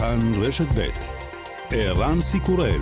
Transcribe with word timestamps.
כאן 0.00 0.18
רשת 0.42 0.66
ב' 0.76 0.88
ערן 1.70 2.20
סיקורל 2.20 2.80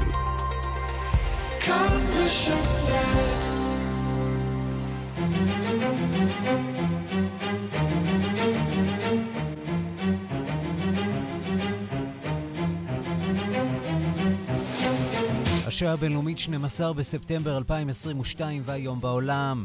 השעה 15.66 15.92
הבינלאומית 15.92 16.38
12 16.38 16.92
בספטמבר 16.92 17.56
2022 17.56 18.62
והיום 18.64 19.00
בעולם. 19.00 19.62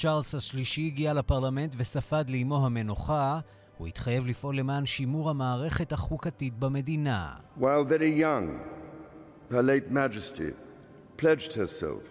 צ'ארלס 0.00 0.34
השלישי 0.34 0.86
הגיע 0.86 1.14
לפרלמנט 1.14 1.74
וספד 1.76 2.24
לאמו 2.30 2.66
המנוחה. 2.66 3.40
הוא 3.78 3.88
התחייב 3.88 4.26
לפעול 4.26 4.58
למען 4.58 4.86
שימור 4.86 5.30
המערכת 5.30 5.92
החוקתית 5.92 6.58
במדינה. 6.58 7.34
While 7.60 7.84
very 7.84 8.20
young, 8.20 8.58
her 9.50 9.62
late 9.62 9.90
majesty 9.90 10.52
pledged 11.16 11.52
herself 11.52 12.02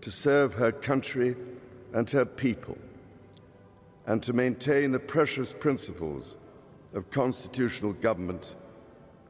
to 0.00 0.10
serve 0.10 0.54
her 0.54 0.72
country 0.72 1.34
and 1.92 2.10
her 2.10 2.24
people 2.24 2.78
and 4.06 4.22
to 4.22 4.32
maintain 4.32 4.92
the 4.92 5.04
precious 5.14 5.52
principles 5.52 6.36
of 6.94 7.10
constitutional 7.10 7.92
government 7.92 8.54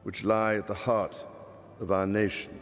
which 0.03 0.23
lie 0.23 0.55
at 0.55 0.67
the 0.67 0.79
heart 0.87 1.15
of 1.81 1.91
our 1.91 2.07
nation. 2.07 2.53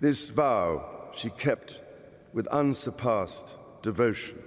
This 0.00 0.30
vow 0.30 0.66
she 1.12 1.30
kept 1.30 1.80
with 2.33 2.47
unsurpassed 2.47 3.55
devotion. 3.81 4.39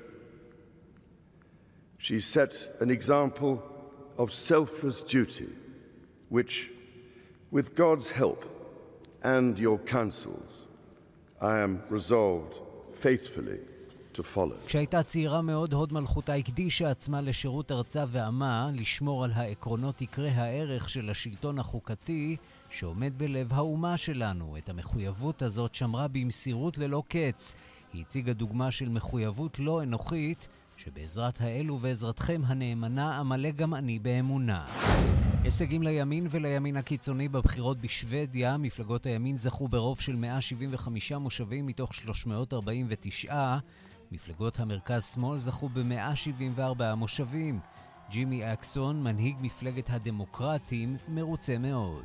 She 1.98 2.20
set 2.20 2.52
an 2.80 2.90
example 2.90 3.62
of 4.18 4.32
selfless 4.32 5.00
duty, 5.02 5.48
which, 6.28 6.70
with 7.50 7.74
God's 7.74 8.10
help 8.10 8.44
and 9.22 9.58
your 9.58 9.78
counsels, 9.78 10.66
I 11.40 11.58
am 11.58 11.82
resolved 11.90 12.54
faithfully. 12.94 13.60
כשהייתה 14.66 15.02
צעירה 15.02 15.42
מאוד, 15.42 15.72
הוד 15.72 15.92
מלכותה 15.92 16.34
הקדישה 16.34 16.90
עצמה 16.90 17.20
לשירות 17.20 17.72
ארצה 17.72 18.04
ועמה, 18.08 18.70
לשמור 18.74 19.24
על 19.24 19.30
העקרונות 19.34 20.00
עיקרי 20.00 20.30
הערך 20.30 20.88
של 20.88 21.10
השלטון 21.10 21.58
החוקתי 21.58 22.36
שעומד 22.70 23.12
בלב 23.16 23.52
האומה 23.52 23.96
שלנו. 23.96 24.56
את 24.58 24.68
המחויבות 24.68 25.42
הזאת 25.42 25.74
שמרה 25.74 26.08
במסירות 26.08 26.78
ללא 26.78 27.02
קץ. 27.08 27.54
היא 27.97 28.05
הציגה 28.05 28.33
דוגמה 28.33 28.70
של 28.70 28.89
מחויבות 28.89 29.58
לא 29.58 29.83
אנוכית, 29.83 30.48
שבעזרת 30.77 31.41
האל 31.41 31.70
ובעזרתכם 31.70 32.42
הנאמנה 32.47 33.20
אמלא 33.20 33.50
גם 33.50 33.75
אני 33.75 33.98
באמונה. 33.98 34.64
הישגים 35.42 35.83
לימין 35.83 36.27
ולימין 36.30 36.77
הקיצוני 36.77 37.28
בבחירות 37.28 37.80
בשוודיה, 37.80 38.56
מפלגות 38.56 39.06
הימין 39.06 39.38
זכו 39.38 39.69
ברוב 39.69 40.00
של 40.00 40.16
175 40.16 41.12
מושבים 41.12 41.66
מתוך 41.66 41.94
349, 41.94 43.56
מפלגות 44.12 44.60
המרכז-שמאל 44.60 45.38
זכו 45.38 45.69
ב-174 45.69 46.94
מושבים. 46.97 47.60
ג'ימי 48.10 48.53
אקסון, 48.53 49.03
מנהיג 49.03 49.36
מפלגת 49.41 49.91
הדמוקרטים, 49.91 50.97
מרוצה 51.08 51.58
מאוד. 51.58 52.05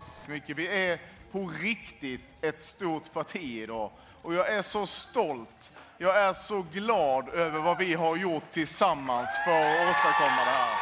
På 1.31 1.39
riktigt 1.47 2.35
ett 2.41 2.63
stort 2.63 3.13
parti 3.13 3.43
idag. 3.63 3.91
Och 4.21 4.33
jag 4.33 4.53
är 4.57 4.61
så 4.61 4.85
stolt, 4.85 5.71
jag 5.97 6.17
är 6.27 6.33
så 6.33 6.65
glad 6.73 7.29
över 7.29 7.59
vad 7.59 7.77
vi 7.77 7.93
har 7.93 8.17
gjort 8.17 8.51
tillsammans 8.51 9.29
för 9.45 9.51
att 9.51 9.89
åstadkomma 9.89 10.41
det 10.49 10.55
här. 10.61 10.75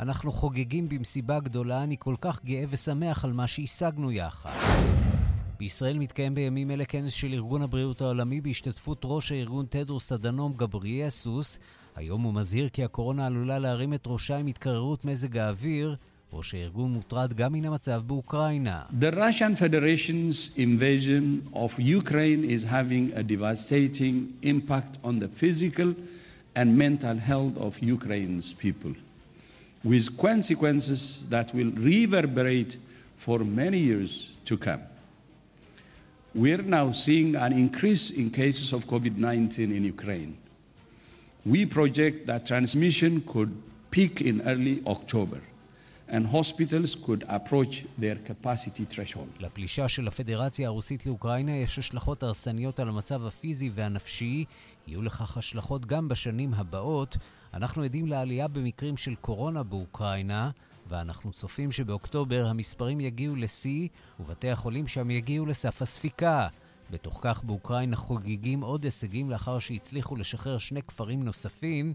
אנחנו 0.00 0.32
חוגגים 0.32 0.88
במסיבה 0.88 1.40
גדולה, 1.40 1.82
אני 1.82 1.96
כל 1.98 2.14
כך 2.20 2.44
גאה 2.44 2.64
ושמח 2.70 3.24
על 3.24 3.32
מה 3.32 3.46
שהשגנו 3.46 4.12
יחד. 4.12 4.50
בישראל 5.58 5.98
מתקיים 5.98 6.34
בימים 6.34 6.70
אלה 6.70 6.84
כנס 6.84 7.12
של 7.12 7.32
ארגון 7.32 7.62
הבריאות 7.62 8.00
העולמי 8.00 8.40
בהשתתפות 8.40 9.00
ראש 9.04 9.32
הארגון 9.32 9.66
תדרוס 9.70 10.12
אדנום 10.12 10.52
גבריאסוס. 10.52 11.58
היום 11.96 12.22
הוא 12.22 12.34
מזהיר 12.34 12.68
כי 12.68 12.84
הקורונה 12.84 13.26
עלולה 13.26 13.58
להרים 13.58 13.94
את 13.94 14.02
ראשה 14.06 14.36
עם 14.36 14.46
התקררות 14.46 15.04
מזג 15.04 15.36
האוויר, 15.36 15.96
או 16.33 16.43
שהארגון 16.43 16.91
מוטרד 16.91 17.33
גם 17.33 17.53
מן 17.53 17.65
המצב 17.65 18.01
באוקראינה. 18.07 18.81
The 18.99 19.11
Russian 19.11 19.55
Federation's 19.55 20.57
invasion 20.57 21.23
of 21.53 21.79
Ukraine 21.79 22.43
is 22.43 22.63
having 22.63 23.11
a 23.15 23.23
devastating 23.23 24.33
impact 24.41 24.97
on 25.03 25.19
the 25.19 25.27
physical 25.27 25.93
and 26.55 26.77
mental 26.77 27.17
health 27.17 27.55
of 27.57 27.79
Ukraine's 27.81 28.53
people, 28.53 28.93
with 29.85 30.17
consequences 30.17 31.25
that 31.29 31.53
will 31.55 31.71
reverberate 31.71 32.77
for 33.17 33.39
many 33.39 33.79
years 33.79 34.11
to 34.45 34.57
come. 34.57 34.81
We're 36.35 36.61
now 36.79 36.91
seeing 36.91 37.35
an 37.35 37.53
increase 37.53 38.11
in 38.11 38.29
cases 38.29 38.73
of 38.73 38.85
COVID-19 38.85 39.57
in 39.77 39.83
Ukraine. 39.85 40.37
We 41.45 41.65
project 41.65 42.27
that 42.27 42.45
transmission 42.45 43.21
could 43.21 43.51
peak 43.89 44.21
in 44.21 44.41
early 44.41 44.83
October. 44.85 45.41
And 46.12 46.26
hospitals 46.26 46.94
could 47.06 47.22
approach 47.28 47.74
their 48.00 48.18
capacity 48.28 48.84
threshold. 48.94 49.40
לפלישה 49.40 49.88
של 49.88 50.08
הפדרציה 50.08 50.68
הרוסית 50.68 51.06
לאוקראינה 51.06 51.56
יש 51.56 51.78
השלכות 51.78 52.22
הרסניות 52.22 52.80
על 52.80 52.88
המצב 52.88 53.26
הפיזי 53.26 53.70
והנפשי. 53.74 54.44
יהיו 54.86 55.02
לכך 55.02 55.36
השלכות 55.36 55.86
גם 55.86 56.08
בשנים 56.08 56.54
הבאות. 56.54 57.16
אנחנו 57.54 57.82
עדים 57.82 58.06
לעלייה 58.06 58.48
במקרים 58.48 58.96
של 58.96 59.14
קורונה 59.14 59.62
באוקראינה, 59.62 60.50
ואנחנו 60.88 61.32
צופים 61.32 61.72
שבאוקטובר 61.72 62.46
המספרים 62.46 63.00
יגיעו 63.00 63.36
לשיא, 63.36 63.88
ובתי 64.20 64.50
החולים 64.50 64.88
שם 64.88 65.10
יגיעו 65.10 65.46
לסף 65.46 65.82
הספיקה. 65.82 66.48
בתוך 66.90 67.18
כך 67.22 67.44
באוקראינה 67.44 67.96
חוגגים 67.96 68.60
עוד 68.60 68.84
הישגים 68.84 69.30
לאחר 69.30 69.58
שהצליחו 69.58 70.16
לשחרר 70.16 70.58
שני 70.58 70.82
כפרים 70.82 71.24
נוספים. 71.24 71.94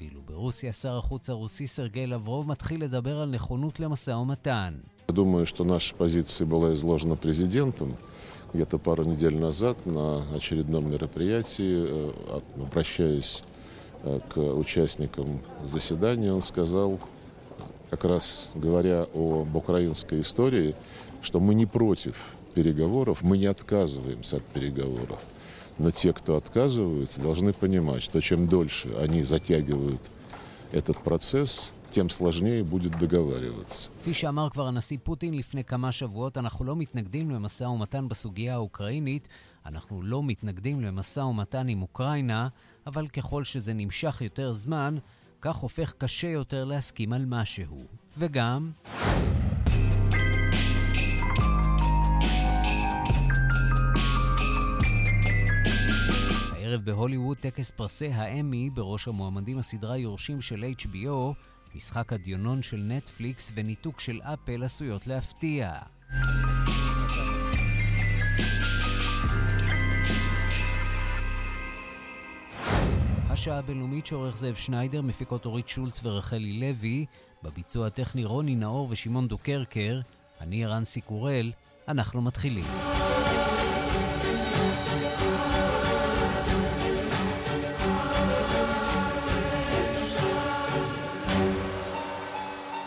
ואילו 0.00 0.20
ברוסיה 0.26 0.72
שר 0.72 0.98
החוץ 0.98 1.30
הרוסי 1.30 1.66
סרגי 1.66 2.06
לברוב 2.06 2.48
מתחיל 2.48 2.84
לדבר 2.84 3.20
על 3.20 3.28
נכונות 3.28 3.80
למשא 3.80 4.10
ומתן. 4.10 4.74
Думаю, 5.08 5.46
что 5.46 5.64
наша 5.64 5.94
позиция 5.94 6.46
была 6.46 6.74
изложена 6.74 7.16
президентом 7.16 7.96
где-то 8.52 8.78
пару 8.78 9.04
недель 9.04 9.36
назад 9.36 9.84
на 9.86 10.22
очередном 10.36 10.90
мероприятии, 10.90 12.12
обращаясь 12.62 13.42
к 14.28 14.36
участникам 14.36 15.40
заседания, 15.64 16.32
он 16.32 16.42
сказал, 16.42 17.00
как 17.90 18.04
раз 18.04 18.50
говоря 18.54 19.06
об 19.14 19.56
украинской 19.56 20.20
истории, 20.20 20.76
что 21.22 21.40
мы 21.40 21.54
не 21.54 21.66
против 21.66 22.16
переговоров, 22.54 23.22
мы 23.22 23.38
не 23.38 23.46
отказываемся 23.46 24.36
от 24.36 24.44
переговоров. 24.44 25.20
Но 25.78 25.90
те, 25.90 26.12
кто 26.12 26.36
отказываются, 26.36 27.20
должны 27.20 27.52
понимать, 27.52 28.02
что 28.02 28.20
чем 28.20 28.46
дольше 28.46 28.88
они 28.98 29.22
затягивают 29.22 30.00
этот 30.72 30.98
процесс, 30.98 31.72
тем 31.90 32.10
сложнее 32.10 32.64
будет 32.64 32.98
договариваться. 32.98 33.90
כפי 34.02 34.14
שאמר 34.14 34.50
כבר 34.50 34.66
הנשיא 34.66 34.98
פוטין 35.02 35.34
לפני 35.34 35.64
כמה 35.64 35.92
שבועות, 35.92 36.38
אנחנו 36.38 36.64
לא 36.64 36.76
מתנגדים 36.76 37.30
למשא 37.30 37.64
ומתן 37.64 38.08
בסוגיה 38.08 38.54
האוקראינית, 38.54 39.28
אנחנו 39.66 40.02
לא 40.02 40.22
מתנגדים 40.22 40.80
למשא 40.80 41.20
ומתן 41.20 41.68
עם 41.68 41.82
אוקראינה, 41.82 42.48
אבל 42.86 43.08
ככל 43.08 43.44
שזה 43.44 43.74
נמשך 43.74 44.20
יותר 44.20 44.52
זמן, 44.52 44.98
כך 45.40 45.56
הופך 45.56 45.92
קשה 45.98 46.28
יותר 46.28 46.64
להסכים 46.64 47.12
על 47.12 47.24
משהו. 47.26 47.84
וגם... 48.18 48.70
הערב 56.73 56.85
בהוליווד 56.85 57.37
טקס 57.37 57.71
פרסי 57.71 58.07
האמי 58.07 58.69
בראש 58.69 59.07
המועמדים 59.07 59.57
הסדרה 59.59 59.97
יורשים 59.97 60.41
של 60.41 60.65
HBO, 60.81 61.33
משחק 61.75 62.13
הדיונון 62.13 62.61
של 62.61 62.77
נטפליקס 62.77 63.51
וניתוק 63.55 63.99
של 63.99 64.21
אפל 64.21 64.63
עשויות 64.63 65.07
להפתיע. 65.07 65.73
השעה 73.29 73.57
הבינלאומית 73.57 74.05
שעורך 74.05 74.37
זאב 74.37 74.55
שניידר, 74.55 75.01
מפיקות 75.01 75.45
אורית 75.45 75.67
שולץ 75.67 75.99
ורחלי 76.03 76.59
לוי, 76.59 77.05
בביצוע 77.43 77.87
הטכני 77.87 78.25
רוני 78.25 78.55
נאור 78.55 78.87
ושמעון 78.91 79.27
דוקרקר, 79.27 80.01
אני 80.41 80.65
ערן 80.65 80.85
סיקורל, 80.85 81.51
אנחנו 81.87 82.21
מתחילים. 82.21 82.65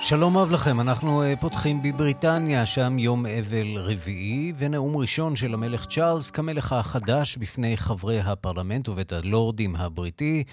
שלום 0.08 0.36
רב 0.36 0.50
לכם, 0.52 0.80
אנחנו 0.80 1.22
uh, 1.22 1.40
פותחים 1.40 1.82
בבריטניה, 1.82 2.66
שם 2.66 2.98
יום 2.98 3.26
אבל 3.26 3.78
רביעי, 3.78 4.52
ונאום 4.58 4.96
ראשון 4.96 5.36
של 5.36 5.54
המלך 5.54 5.86
צ'ארלס 5.86 6.30
כמלך 6.30 6.72
החדש 6.72 7.36
בפני 7.36 7.76
חברי 7.76 8.20
הפרלמנט 8.20 8.88
ובית 8.88 9.12
הלורדים 9.12 9.76
הבריטי. 9.76 10.44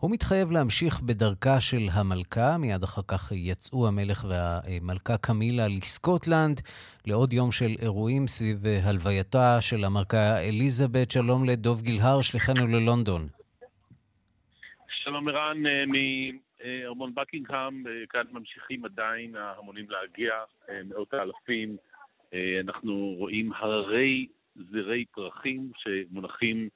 הוא 0.00 0.10
מתחייב 0.10 0.50
להמשיך 0.50 1.00
בדרכה 1.00 1.60
של 1.60 1.88
המלכה, 1.92 2.58
מיד 2.58 2.82
אחר 2.82 3.02
כך 3.08 3.32
יצאו 3.34 3.88
המלך 3.88 4.26
והמלכה 4.28 5.16
קמילה 5.16 5.68
לסקוטלנד, 5.68 6.60
לעוד 7.06 7.32
יום 7.32 7.52
של 7.52 7.76
אירועים 7.82 8.26
סביב 8.26 8.66
הלווייתה 8.82 9.60
של 9.60 9.84
המלכה 9.84 10.38
אליזבת. 10.38 11.10
שלום 11.10 11.44
לדוב 11.44 11.82
גילהר, 11.82 12.22
שליחנו 12.22 12.66
ללונדון. 12.66 13.28
שלום 15.04 15.28
ערן 15.28 15.62
אה, 16.64 16.80
מארמון 16.84 17.14
בקינגהאם, 17.14 17.86
אה, 17.86 18.06
כאן 18.08 18.22
ממשיכים 18.32 18.84
עדיין 18.84 19.36
ההמונים 19.36 19.90
להגיע, 19.90 20.32
אה, 20.70 20.80
מאות 20.88 21.14
האלפים. 21.14 21.76
אנחנו 22.60 23.14
רואים 23.18 23.52
הררי 23.52 24.26
זרי 24.54 25.04
פרחים 25.04 25.70
שמונחים 25.76 26.68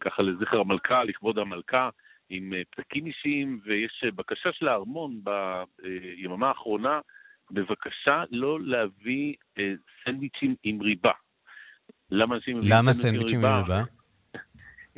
ככה 0.00 0.22
לזכר 0.22 0.60
המלכה, 0.60 1.04
לכבוד 1.04 1.38
המלכה, 1.38 1.88
עם 2.30 2.52
פתקים 2.70 3.06
אישיים, 3.06 3.60
ויש 3.64 4.04
בקשה 4.14 4.52
של 4.52 4.68
הארמון 4.68 5.20
ביממה 5.24 6.48
האחרונה, 6.48 7.00
בבקשה 7.50 8.24
לא 8.30 8.60
להביא 8.60 9.34
סנדוויצ'ים 10.04 10.54
עם 10.62 10.80
ריבה. 10.80 11.12
למה 12.10 12.34
אנשים 12.34 12.60
למה 12.62 12.92
סנדוויצ'ים 12.92 13.44
עם 13.44 13.62
ריבה? 13.62 13.82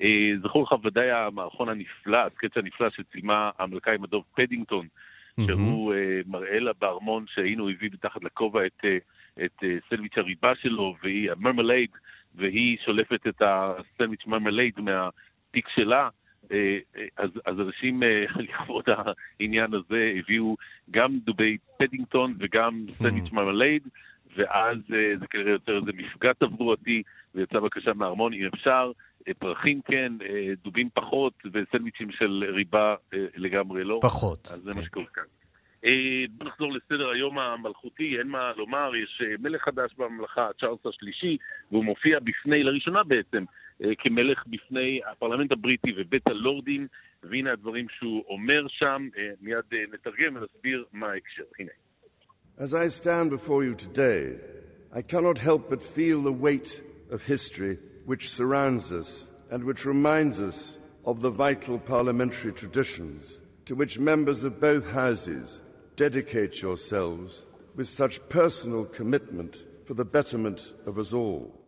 אה, 0.02 0.32
זכור 0.42 0.62
לך 0.62 0.84
ודאי 0.84 1.10
המערכון 1.10 1.68
הנפלא, 1.68 2.18
הסקץ' 2.18 2.56
הנפלא 2.56 2.90
שצילמה 2.90 3.50
המלכה 3.58 3.92
עם 3.92 4.04
הדוב 4.04 4.24
פדינגטון, 4.36 4.86
שהוא 5.40 5.94
אה, 5.94 6.20
מראה 6.26 6.58
לה 6.58 6.72
בארמון 6.80 7.24
שהנה 7.28 7.62
הביא 7.62 7.90
מתחת 7.92 8.24
לכובע 8.24 8.66
את, 8.66 8.84
אה, 8.84 8.96
את 9.44 9.64
סנדוויץ' 9.88 10.18
הריבה 10.18 10.52
שלו, 10.54 10.96
והיא 11.02 11.32
המרמלייד, 11.32 11.90
והיא 12.34 12.78
שולפת 12.84 13.26
את 13.26 13.42
הסנדוויץ' 13.42 14.26
מרמלייד 14.26 14.80
מהתיק 14.80 15.68
שלה. 15.68 16.08
אז, 17.16 17.30
אז 17.46 17.60
אנשים 17.60 18.02
לכבוד 18.48 18.84
העניין 19.40 19.74
הזה 19.74 20.12
הביאו 20.18 20.56
גם 20.90 21.18
דובי 21.18 21.56
פדינגטון 21.78 22.34
וגם 22.38 22.86
סנדוויץ' 22.90 23.32
מרמלייד, 23.32 23.88
ואז 24.36 24.78
זה 24.88 25.26
כנראה 25.30 25.50
יוצר 25.50 25.76
איזה 25.76 25.90
מפגע 25.94 26.32
תברואתי, 26.32 27.02
ויצאה 27.34 27.60
בקשה 27.60 27.92
מהארמון, 27.94 28.32
אם 28.32 28.46
אפשר, 28.54 28.92
פרחים 29.32 29.80
כן, 29.84 30.12
אה, 30.22 30.52
דובים 30.64 30.88
פחות, 30.94 31.32
וסנדוויצ'ים 31.52 32.12
של 32.12 32.44
ריבה 32.54 32.94
אה, 33.14 33.18
לגמרי 33.36 33.84
לא. 33.84 33.98
פחות. 34.02 34.48
אז 34.52 34.60
זה 34.60 34.72
כן. 34.72 34.78
מה 34.78 34.84
שקורה 34.84 35.06
כאן. 35.06 35.22
אה, 35.84 35.90
בוא 36.38 36.46
נחזור 36.46 36.72
לסדר 36.72 37.08
היום 37.08 37.38
המלכותי, 37.38 38.18
אין 38.18 38.28
מה 38.28 38.52
לומר, 38.56 38.90
יש 38.96 39.22
מלך 39.38 39.62
חדש 39.62 39.94
בממלכה, 39.98 40.48
צ'ארלס 40.60 40.86
השלישי, 40.86 41.36
והוא 41.70 41.84
מופיע 41.84 42.18
בפני, 42.20 42.62
לראשונה 42.62 43.04
בעצם, 43.04 43.44
כמלך 43.98 44.44
בפני 44.46 45.00
הפרלמנט 45.10 45.52
הבריטי 45.52 45.92
ובית 45.96 46.26
הלורדים, 46.26 46.86
והנה 47.22 47.52
הדברים 47.52 47.86
שהוא 47.88 48.24
אומר 48.28 48.66
שם, 48.68 49.08
מיד 49.40 49.64
נתרגם 49.92 50.36
ונסביר 50.36 50.84
מה 50.92 51.06
ההקשר. 51.06 51.42
הנה. 51.58 51.70
As 52.58 52.72
I 52.72 52.88
stand 52.88 53.30
before 53.30 53.64
you 53.64 53.74
today, 53.74 54.36
I 54.92 55.02
cannot 55.02 55.38
help 55.38 55.70
but 55.70 55.82
feel 55.82 56.22
the 56.22 56.32
weight 56.32 56.80
of 57.10 57.24
history 57.24 57.76
which 58.04 58.30
surrounds 58.30 58.92
us 58.92 59.28
and 59.50 59.64
which 59.64 59.84
reminds 59.84 60.40
us 60.40 60.78
of 61.04 61.20
the 61.20 61.30
vital 61.30 61.78
parliamentary 61.78 62.52
traditions 62.52 63.40
to 63.66 63.74
which 63.74 63.98
members 63.98 64.44
of 64.44 64.60
both 64.60 64.86
houses 64.90 65.60
dedicate 65.96 66.60
yourselves 66.60 67.44
with 67.74 67.88
such 67.88 68.26
personal 68.28 68.84
commitment 68.84 69.64
for 69.86 69.94
the 69.94 70.04
betterment 70.04 70.72
of 70.86 70.98
us 70.98 71.12
all. 71.12 71.63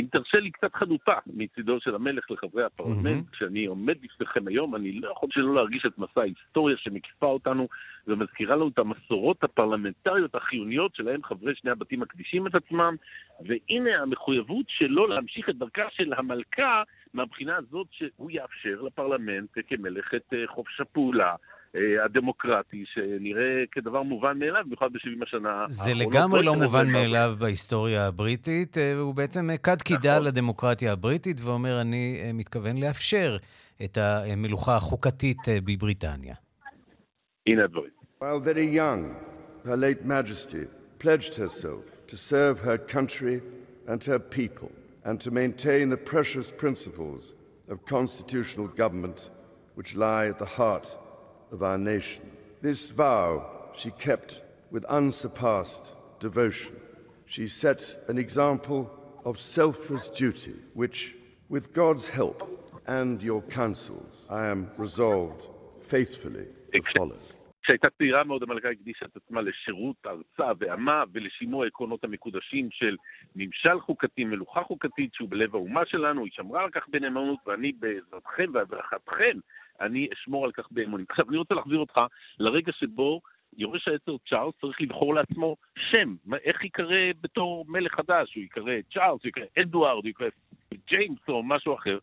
אם 0.00 0.06
תרשה 0.10 0.38
לי 0.38 0.50
קצת 0.50 0.74
חנופה 0.74 1.12
מצידו 1.26 1.80
של 1.80 1.94
המלך 1.94 2.30
לחברי 2.30 2.64
הפרלמנט, 2.64 3.26
mm-hmm. 3.26 3.32
כשאני 3.32 3.66
עומד 3.66 3.94
בפניכם 4.02 4.48
היום, 4.48 4.76
אני 4.76 4.92
לא 4.92 5.10
יכול 5.10 5.28
שלא 5.32 5.54
להרגיש 5.54 5.86
את 5.86 5.98
מסע 5.98 6.20
ההיסטוריה 6.20 6.76
שמקיפה 6.76 7.26
אותנו 7.26 7.68
ומזכירה 8.06 8.56
לנו 8.56 8.68
את 8.68 8.78
המסורות 8.78 9.44
הפרלמנטריות 9.44 10.34
החיוניות 10.34 10.94
שלהם 10.94 11.22
חברי 11.22 11.54
שני 11.54 11.70
הבתים 11.70 12.00
מקדישים 12.00 12.46
את 12.46 12.54
עצמם, 12.54 12.96
והנה 13.40 14.02
המחויבות 14.02 14.66
שלו 14.68 15.06
להמשיך 15.06 15.48
את 15.48 15.56
דרכה 15.56 15.90
של 15.90 16.12
המלכה 16.12 16.82
מהבחינה 17.14 17.56
הזאת 17.56 17.86
שהוא 17.90 18.30
יאפשר 18.30 18.82
לפרלמנט 18.82 19.50
כמלך 19.68 20.14
את 20.14 20.34
אה, 20.34 20.46
חופש 20.46 20.80
הפעולה. 20.80 21.34
אה, 21.76 22.04
הדמוקרטי, 22.04 22.84
שנראה 22.86 23.64
כדבר 23.72 24.02
מובן 24.02 24.38
מאליו, 24.38 24.62
במיוחד 24.66 24.86
ב-70 24.92 25.22
השנה 25.22 25.48
האחרונות. 25.48 25.70
זה 25.70 25.94
לגמרי 25.94 26.42
לא 26.42 26.54
מובן 26.54 26.90
מאליו 26.90 27.34
בהיסטוריה 27.38 28.06
הבריטית. 28.06 28.78
אה, 28.78 28.94
הוא 28.94 29.14
בעצם 29.14 29.48
כד 29.62 29.82
קידה 29.82 30.14
נכון. 30.14 30.26
לדמוקרטיה 30.26 30.92
הבריטית, 30.92 31.40
ואומר, 31.40 31.80
אני 31.80 32.20
אה, 32.22 32.32
מתכוון 32.32 32.76
לאפשר 32.76 33.36
את 33.84 33.98
המלוכה 33.98 34.76
החוקתית 34.76 35.38
בבריטניה. 35.64 36.34
הנה 37.46 37.64
הדברים. 37.64 37.90
While 38.20 38.40
very 38.40 38.66
young, 38.66 39.14
her 39.64 39.76
late 39.76 40.04
majesty 40.04 40.64
pledged 40.98 41.34
herself 41.36 41.82
to 42.08 42.16
serve 42.16 42.60
her 42.60 42.78
country 42.96 43.40
and 43.86 44.02
her 44.04 44.18
people, 44.18 44.70
and 45.04 45.20
to 45.20 45.30
maintain 45.30 45.88
the 45.94 46.00
precious 46.12 46.50
principles 46.50 47.22
of 47.70 47.76
constitutional 47.86 48.68
government 48.82 49.30
which 49.76 49.94
lie 49.94 50.26
at 50.32 50.38
the 50.38 50.50
heart 50.58 50.86
of 51.52 51.62
our 51.62 51.78
nation. 51.78 52.30
This 52.62 52.90
vow 52.90 53.58
she 53.74 53.90
kept 53.90 54.42
with 54.70 54.84
unsurpassed 54.84 55.92
devotion. 56.20 56.76
She 57.26 57.48
set 57.48 58.04
an 58.08 58.18
example 58.18 58.90
of 59.24 59.38
selfless 59.38 60.08
duty, 60.08 60.56
which, 60.74 61.14
with 61.48 61.72
God's 61.72 62.08
help 62.08 62.38
and 62.86 63.22
your 63.22 63.42
counsels, 63.42 64.26
I 64.30 64.46
am 64.46 64.70
resolved 64.76 65.46
faithfully 65.80 66.46
to 66.72 66.82
follow. 66.96 67.18
כשהייתה 67.62 67.90
צעירה 67.90 68.24
מאוד, 68.24 68.42
המלכה 68.42 68.68
הקדישה 68.70 69.06
את 69.06 69.16
עצמה 69.16 69.40
לשירות 69.42 69.96
ארצה 70.06 70.52
ועמה 70.58 71.04
ולשימוע 71.12 71.64
העקרונות 71.64 72.04
המקודשים 72.04 72.68
של 72.70 72.96
ממשל 73.36 73.80
חוקתי, 73.80 74.24
מלוכה 74.24 74.62
חוקתית, 74.62 75.14
שהוא 75.14 75.28
בלב 75.28 75.54
האומה 75.54 75.86
שלנו, 75.86 76.24
היא 76.24 76.32
שמרה 76.34 76.62
על 76.62 76.70
כך 76.70 76.88
בנאמנות, 76.88 77.38
ואני 77.46 77.72
בעזרתכם 77.72 78.50
והדרכתכם 78.52 79.38
אני 79.80 80.08
אשמור 80.14 80.44
על 80.44 80.52
כך 80.52 80.66
באמונים. 80.70 81.06
עכשיו, 81.08 81.28
אני 81.28 81.36
רוצה 81.36 81.54
להחזיר 81.54 81.78
אותך 81.78 82.00
לרגע 82.38 82.72
שבו 82.72 83.20
יורש 83.56 83.88
העצר 83.88 84.16
צ'ארלס 84.28 84.54
צריך 84.60 84.80
לבחור 84.80 85.14
לעצמו 85.14 85.56
שם, 85.90 86.16
איך 86.44 86.64
ייקרא 86.64 86.96
בתור 87.20 87.64
מלך 87.68 87.94
חדש, 87.94 88.34
הוא 88.34 88.42
ייקרא 88.42 88.72
צ'ארלס, 88.94 89.20
הוא 89.22 89.26
ייקרא 89.28 89.44
אדוארד, 89.62 90.04
הוא 90.04 90.10
יקרא 90.10 90.28
ג'יימס 90.88 91.28
או 91.28 91.42
משהו 91.42 91.74
אחר. 91.74 91.98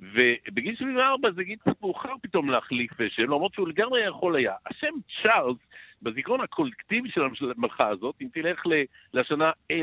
ובגיל 0.00 0.76
74 0.76 1.28
זה 1.36 1.44
גיל 1.44 1.56
קצת 1.56 1.82
מאוחר 1.82 2.12
פתאום 2.22 2.50
להחליף 2.50 2.90
שם, 3.08 3.22
למרות 3.22 3.54
שהוא 3.54 3.68
לגמרי 3.68 4.06
יכול 4.06 4.36
היה. 4.36 4.54
השם 4.66 4.92
צ'ארלס 5.22 5.58
בזיכרון 6.02 6.40
הקולקטיבי 6.40 7.10
של 7.10 7.20
המלכה 7.56 7.88
הזאת, 7.88 8.14
אם 8.20 8.28
תלך 8.32 8.62
לשנה 9.14 9.50
1648-49, 9.72 9.74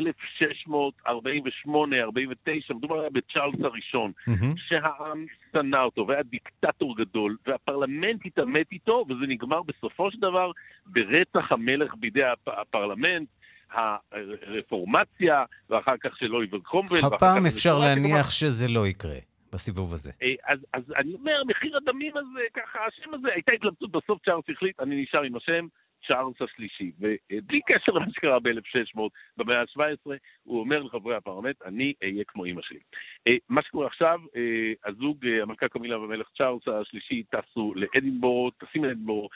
מדובר 2.76 3.00
היה 3.00 3.10
בצ'ארלס 3.10 3.60
הראשון, 3.64 4.12
mm-hmm. 4.30 4.46
שהעם 4.68 5.26
שנא 5.54 5.78
אותו 5.78 6.08
והיה 6.08 6.24
דיקטטור 6.24 6.98
גדול, 6.98 7.38
והפרלמנט 7.48 8.26
התעמת 8.26 8.72
איתו, 8.72 9.06
וזה 9.10 9.28
נגמר 9.28 9.62
בסופו 9.62 10.12
של 10.12 10.20
דבר 10.20 10.52
ברצח 10.86 11.52
המלך 11.52 11.94
בידי 12.00 12.24
הפרלמנט. 12.48 13.28
הרפורמציה, 13.72 15.44
ואחר 15.70 15.96
כך 16.04 16.18
של 16.18 16.36
אוליבר 16.36 16.60
קומבל. 16.60 17.00
הפעם 17.04 17.46
אפשר 17.46 17.80
להניח 17.80 18.30
שזה 18.30 18.68
לא 18.68 18.88
יקרה. 18.88 19.18
בסיבוב 19.58 19.94
הזה. 19.94 20.12
אה, 20.22 20.54
אז, 20.54 20.60
אז 20.74 20.84
אני 20.96 21.14
אומר, 21.14 21.44
מחיר 21.48 21.78
הדמים 21.78 22.18
הזה, 22.18 22.42
ככה, 22.54 22.80
השם 22.88 23.14
הזה, 23.14 23.28
הייתה 23.34 23.52
התלבטות, 23.52 23.92
בסוף 23.92 24.22
צ'ארלס 24.26 24.46
החליט, 24.50 24.80
אני 24.80 25.02
נשאר 25.02 25.24
עם 25.24 25.36
השם, 25.36 25.68
צ'ארלס 26.08 26.42
השלישי. 26.42 26.92
ובלי 27.00 27.62
קשר 27.68 27.92
למה 27.92 28.06
שקרה 28.12 28.40
ב-1600, 28.40 29.00
במאה 29.38 29.62
ה-17, 29.62 30.12
הוא 30.44 30.60
אומר 30.60 30.84
לחברי 30.84 31.16
הפרלמנט, 31.16 31.62
אני 31.66 31.94
אהיה 32.04 32.24
כמו 32.28 32.46
אימא 32.46 32.62
שלי. 32.62 32.80
אה, 33.28 33.36
מה 33.50 33.62
שקורה 33.62 33.88
עכשיו, 33.88 34.20
אה, 34.36 34.74
הזוג, 34.86 35.26
המלכה 35.42 35.68
קמילה 35.68 36.00
והמלך 36.00 36.28
צ'ארלס 36.38 36.68
השלישי 36.68 37.24
טסו 37.24 37.74
לאדינבורו, 37.76 38.52
טסים 38.52 38.86
לאדינבורו, 38.86 39.30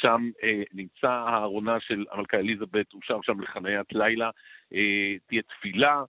שם 0.00 0.30
נמצא 0.72 1.10
הארונה 1.10 1.80
של 1.80 2.04
המלכה 2.10 2.36
אליזבת, 2.36 2.92
הוא 2.92 3.00
שר 3.04 3.18
שם 3.22 3.40
לחניית 3.40 3.92
לילה, 3.92 4.30
תהיה 5.26 5.42
תפילה. 5.42 6.02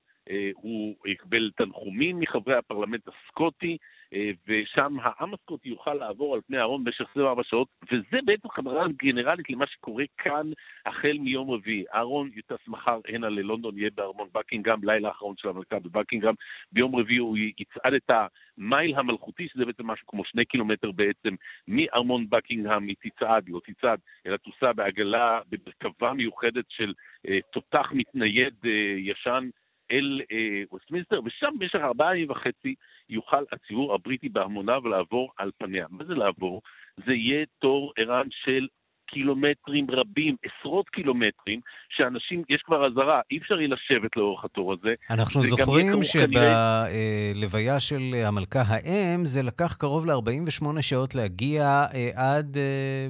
הוא 0.54 0.96
יקבל 1.06 1.52
תנחומים 1.56 2.20
מחברי 2.20 2.56
הפרלמנט 2.56 3.08
הסקוטי, 3.08 3.78
אה, 4.14 4.32
ושם 4.48 4.98
האמסקוט 5.02 5.66
יוכל 5.66 5.94
לעבור 5.94 6.36
על 6.36 6.42
פני 6.48 6.58
הארון 6.58 6.84
במשך 6.84 7.06
24 7.12 7.44
שעות, 7.44 7.68
וזה 7.92 8.20
בעצם 8.26 8.50
חברה 8.50 8.86
גנרלית 9.04 9.50
למה 9.50 9.68
שקורה 9.68 10.04
כאן 10.18 10.52
החל 10.86 11.18
מיום 11.20 11.52
רביעי. 11.52 11.84
הארון 11.92 12.30
יוטס 12.34 12.68
מחר 12.68 13.00
הנה 13.08 13.30
ללונדון, 13.30 13.78
יהיה 13.78 13.90
בארמון 13.96 14.28
בקינגהם, 14.34 14.80
לילה 14.84 15.08
האחרון 15.08 15.36
של 15.38 15.50
המלכה 15.50 15.80
בבקינגהם. 15.80 16.36
ביום 16.72 16.96
רביעי 16.96 17.18
הוא 17.18 17.38
יצעד 17.38 17.94
את 17.94 18.12
המייל 18.58 18.96
המלכותי, 18.96 19.48
שזה 19.48 19.66
בעצם 19.66 19.88
משהו 19.88 20.08
כמו 20.08 20.26
שני 20.26 20.46
קילומטר 20.46 20.92
בעצם, 20.92 21.36
מארמון 21.68 22.30
בקינגהם 22.30 22.88
היא 22.88 22.96
תצעד, 23.00 23.50
לא 23.50 23.62
תצעד, 23.66 24.00
אלא 24.26 24.38
תוסע 24.38 24.72
בעגלה, 24.72 25.40
ברכבה 25.50 26.14
מיוחדת 26.14 26.66
של 26.70 26.94
אה, 27.28 27.40
תותח 27.52 27.92
מתנייד 27.94 28.54
אה, 28.66 28.72
ישן. 28.98 29.50
אל 29.92 30.22
אה, 30.32 30.64
ווסטמינסטר, 30.72 31.20
ושם 31.26 31.54
במשך 31.60 31.80
ארבעה 31.80 32.18
ימים 32.18 32.32
וחצי 32.32 32.76
יוכל 33.10 33.44
הציבור 33.52 33.94
הבריטי 33.94 34.30
בהמוניו 34.30 34.88
לעבור 34.88 35.32
על 35.38 35.52
פניה. 35.58 35.86
מה 35.90 36.04
זה 36.06 36.14
לעבור? 36.14 36.62
זה 37.06 37.14
יהיה 37.14 37.46
תור 37.60 37.94
ערן 37.98 38.28
של 38.32 38.68
קילומטרים 39.08 39.88
רבים, 39.92 40.36
עשרות 40.46 40.90
קילומטרים, 40.90 41.60
שאנשים, 41.90 42.44
יש 42.50 42.62
כבר 42.66 42.88
אזהרה, 42.88 43.22
אי 43.32 43.38
אפשר 43.38 43.60
יהיה 43.60 43.68
לשבת 43.68 44.18
לאורך 44.18 44.46
התור 44.46 44.74
הזה. 44.74 44.94
אנחנו 45.10 45.44
זוכרים 45.44 46.04
שבלוויה 46.04 47.80
של 47.80 48.02
המלכה 48.26 48.62
האם, 48.68 49.26
זה 49.26 49.44
לקח 49.44 49.76
קרוב 49.76 50.06
ל-48 50.06 50.82
שעות 50.82 51.16
להגיע 51.16 51.64
אה, 51.94 52.10
עד, 52.16 52.58
אה, 52.58 53.08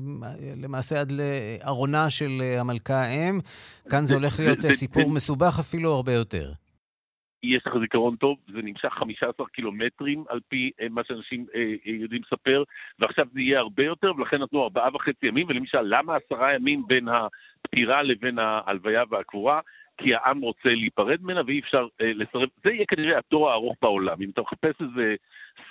למעשה 0.63 1.01
עד 1.01 1.11
לארונה 1.11 2.09
של 2.09 2.41
המלכה 2.59 3.01
האם. 3.01 3.39
כאן 3.89 4.05
זה 4.05 4.13
הולך 4.13 4.39
להיות 4.39 4.59
סיפור 4.71 5.09
מסובך 5.09 5.59
אפילו 5.59 5.93
הרבה 5.93 6.13
יותר. 6.13 6.51
יש 7.53 7.67
לך 7.67 7.73
זיכרון 7.79 8.15
טוב, 8.15 8.37
זה 8.47 8.61
נמשך 8.61 8.89
15 8.89 9.47
קילומטרים 9.47 10.23
על 10.29 10.39
פי 10.47 10.71
אה, 10.81 10.87
מה 10.89 11.01
שאנשים 11.03 11.45
אה, 11.55 11.61
אה, 11.61 11.91
יודעים 11.91 12.21
לספר, 12.21 12.63
ועכשיו 12.99 13.25
זה 13.33 13.41
יהיה 13.41 13.59
הרבה 13.59 13.83
יותר, 13.83 14.11
ולכן 14.17 14.41
נתנו 14.41 14.63
ארבעה 14.63 14.95
וחצי 14.95 15.27
ימים, 15.27 15.47
ולמשל, 15.49 15.81
למה 15.81 16.15
עשרה 16.15 16.53
ימים 16.53 16.83
בין 16.87 17.07
הפטירה 17.07 18.03
לבין 18.03 18.39
ההלוויה 18.39 19.03
והקבורה? 19.09 19.59
כי 19.97 20.15
העם 20.15 20.41
רוצה 20.41 20.69
להיפרד 20.69 21.21
ממנה 21.21 21.41
ואי 21.47 21.59
אפשר 21.59 21.87
אה, 22.01 22.11
לסרב. 22.13 22.49
זה 22.63 22.71
יהיה 22.71 22.85
כנראה 22.85 23.17
התור 23.17 23.49
הארוך 23.49 23.77
בעולם. 23.81 24.21
אם 24.21 24.29
אתה 24.29 24.41
מחפש 24.41 24.81
איזה 24.81 25.15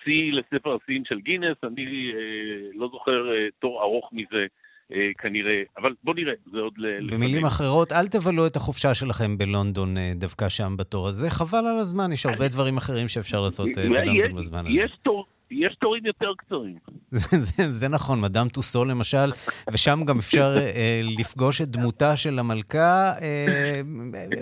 שיא 0.04 0.32
לספר 0.32 0.76
השיאים 0.82 1.04
של 1.04 1.20
גינס, 1.20 1.56
אני 1.64 2.12
אה, 2.14 2.70
לא 2.74 2.88
זוכר 2.88 3.34
אה, 3.34 3.48
תור 3.58 3.82
ארוך 3.82 4.10
מזה. 4.12 4.46
אה, 4.92 5.10
כנראה, 5.18 5.62
אבל 5.78 5.94
בוא 6.04 6.14
נראה, 6.14 6.32
זה 6.52 6.58
עוד... 6.58 6.74
במילים 7.10 7.44
אחרות, 7.44 7.92
אל 7.92 8.08
תבלו 8.08 8.46
את 8.46 8.56
החופשה 8.56 8.94
שלכם 8.94 9.38
בלונדון 9.38 9.98
אה, 9.98 10.12
דווקא 10.14 10.48
שם 10.48 10.76
בתור 10.76 11.08
הזה, 11.08 11.30
חבל 11.30 11.58
על 11.58 11.78
הזמן, 11.78 12.12
יש 12.12 12.26
הרבה 12.26 12.48
דברים 12.48 12.76
אחרים 12.76 13.08
שאפשר 13.08 13.40
לעשות 13.40 13.68
אה, 13.78 13.88
בלונדון 13.88 14.36
בזמן 14.36 14.66
הזה. 14.66 14.80
יש 14.80 14.92
תור... 15.02 15.26
יש 15.50 15.74
תורים 15.80 16.06
יותר 16.06 16.32
קצרים. 16.38 16.78
זה, 17.46 17.70
זה 17.70 17.88
נכון, 17.88 18.20
מדאם 18.20 18.48
טוסו 18.48 18.84
למשל, 18.84 19.32
ושם 19.72 20.00
גם 20.06 20.18
אפשר 20.18 20.56
אה, 20.58 21.00
לפגוש 21.18 21.62
את 21.62 21.68
דמותה 21.68 22.16
של 22.16 22.38
המלכה, 22.38 23.12
אה, 23.22 23.80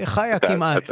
חיה 0.04 0.38
כמעט. 0.38 0.90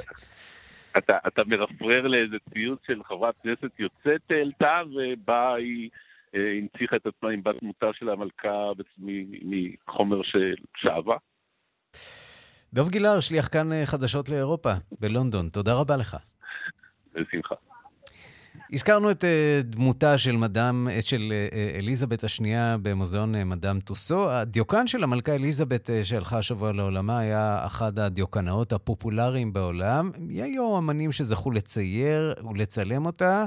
אתה, 0.99 1.19
אתה, 1.27 1.43
מרפרר 1.47 2.07
לאיזה 2.07 2.37
ציוץ 2.53 2.79
של 2.87 3.03
חברת 3.05 3.35
כנסת 3.43 3.71
יוצאת 3.79 4.21
העלתה, 4.31 4.83
ובה 4.95 5.55
היא 5.55 5.91
הנציחה 6.35 6.97
את 6.97 7.07
עצמה 7.07 7.31
עם 7.31 7.43
בת 7.43 7.63
מותה 7.63 7.87
של 7.93 8.09
המלכה 8.09 8.73
מחומר 8.99 10.23
של 10.23 10.55
שעבה. 10.77 11.17
דב 12.75 12.89
גילהר, 12.89 13.21
שליח 13.21 13.49
כאן 13.53 13.73
אה, 13.73 13.87
חדשות 13.87 14.29
לאירופה, 14.29 14.73
בלונדון. 15.01 15.49
תודה 15.49 15.75
רבה 15.75 15.97
לך. 15.97 16.17
בשמחה. 17.15 17.55
הזכרנו 18.73 19.11
את 19.11 19.25
אה, 19.25 19.61
דמותה 19.63 20.19
של 20.19 20.37
מדאם, 20.37 20.89
של 21.01 21.33
אליזבת 21.79 22.25
השנייה 22.25 22.77
במוזיאון 22.83 23.35
מדאם 23.45 23.81
טוסו. 23.81 24.31
הדיוקן 24.31 24.87
של 24.87 25.05
המלכה 25.05 25.35
אליזבת 25.35 25.91
שהלכה 26.03 26.39
השבוע 26.39 26.73
לעולמה 26.73 27.21
היה 27.21 27.63
אחד 27.67 27.99
הדיוקנאות 27.99 28.73
הפופולריים 28.73 29.53
בעולם. 29.53 30.11
היו 30.29 30.79
אמנים 30.79 31.13
שזכו 31.13 31.51
לצייר 31.51 32.35
ולצלם 32.51 33.07
אותה. 33.07 33.45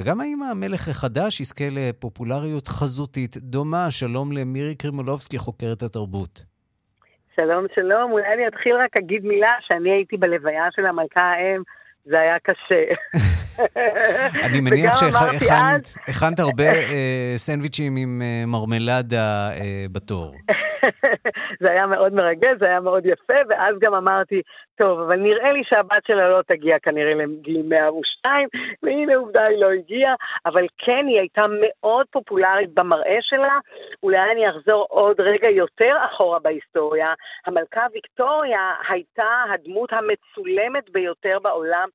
וגם 0.00 0.20
האם 0.20 0.42
המלך 0.42 0.88
החדש 0.88 1.40
יזכה 1.40 1.64
לפופולריות 1.70 2.68
חזותית 2.68 3.36
דומה? 3.36 3.90
שלום 3.90 4.32
למירי 4.32 4.74
קרימולובסקי, 4.74 5.38
חוקרת 5.38 5.82
התרבות. 5.82 6.44
שלום, 7.36 7.66
שלום. 7.74 8.12
אולי 8.12 8.34
אני 8.34 8.48
אתחיל 8.48 8.76
רק 8.76 8.96
להגיד 8.96 9.24
מילה, 9.24 9.52
שאני 9.60 9.90
הייתי 9.90 10.16
בלוויה 10.16 10.64
של 10.76 10.86
המלכה 10.86 11.20
האם, 11.20 11.62
זה 12.04 12.20
היה 12.20 12.36
קשה. 12.38 12.84
אני 14.44 14.60
מניח 14.60 14.96
שהכנת 14.96 16.38
הרבה 16.40 16.64
אה, 16.64 17.32
סנדוויצ'ים 17.36 17.96
עם 17.96 18.22
אה, 18.22 18.44
מרמלדה 18.46 19.50
אה, 19.54 19.84
בתור. 19.92 20.34
זה 21.60 21.70
היה 21.70 21.86
מאוד 21.86 22.14
מרגש, 22.14 22.56
זה 22.58 22.66
היה 22.66 22.80
מאוד 22.80 23.06
יפה, 23.06 23.34
ואז 23.48 23.74
גם 23.80 23.94
אמרתי, 23.94 24.42
טוב, 24.76 25.00
אבל 25.00 25.16
נראה 25.16 25.52
לי 25.52 25.62
שהבת 25.64 26.06
שלה 26.06 26.28
לא 26.28 26.42
תגיע 26.46 26.78
כנראה 26.82 27.14
לגיל 27.14 27.62
102, 27.68 28.48
והנה 28.82 29.16
עובדה 29.16 29.44
היא 29.44 29.58
לא 29.58 29.70
הגיעה, 29.70 30.14
אבל 30.46 30.66
כן, 30.78 31.06
היא 31.06 31.18
הייתה 31.18 31.42
מאוד 31.60 32.06
פופולרית 32.10 32.74
במראה 32.74 33.18
שלה. 33.20 33.58
אולי 34.02 34.32
אני 34.32 34.50
אחזור 34.50 34.86
עוד 34.90 35.20
רגע 35.20 35.48
יותר 35.48 35.96
אחורה 36.10 36.38
בהיסטוריה. 36.38 37.08
המלכה 37.46 37.86
ויקטוריה 37.92 38.72
הייתה 38.88 39.30
הדמות 39.54 39.90
המצולמת 39.92 40.90
ביותר 40.90 41.38
בעולם 41.42 41.88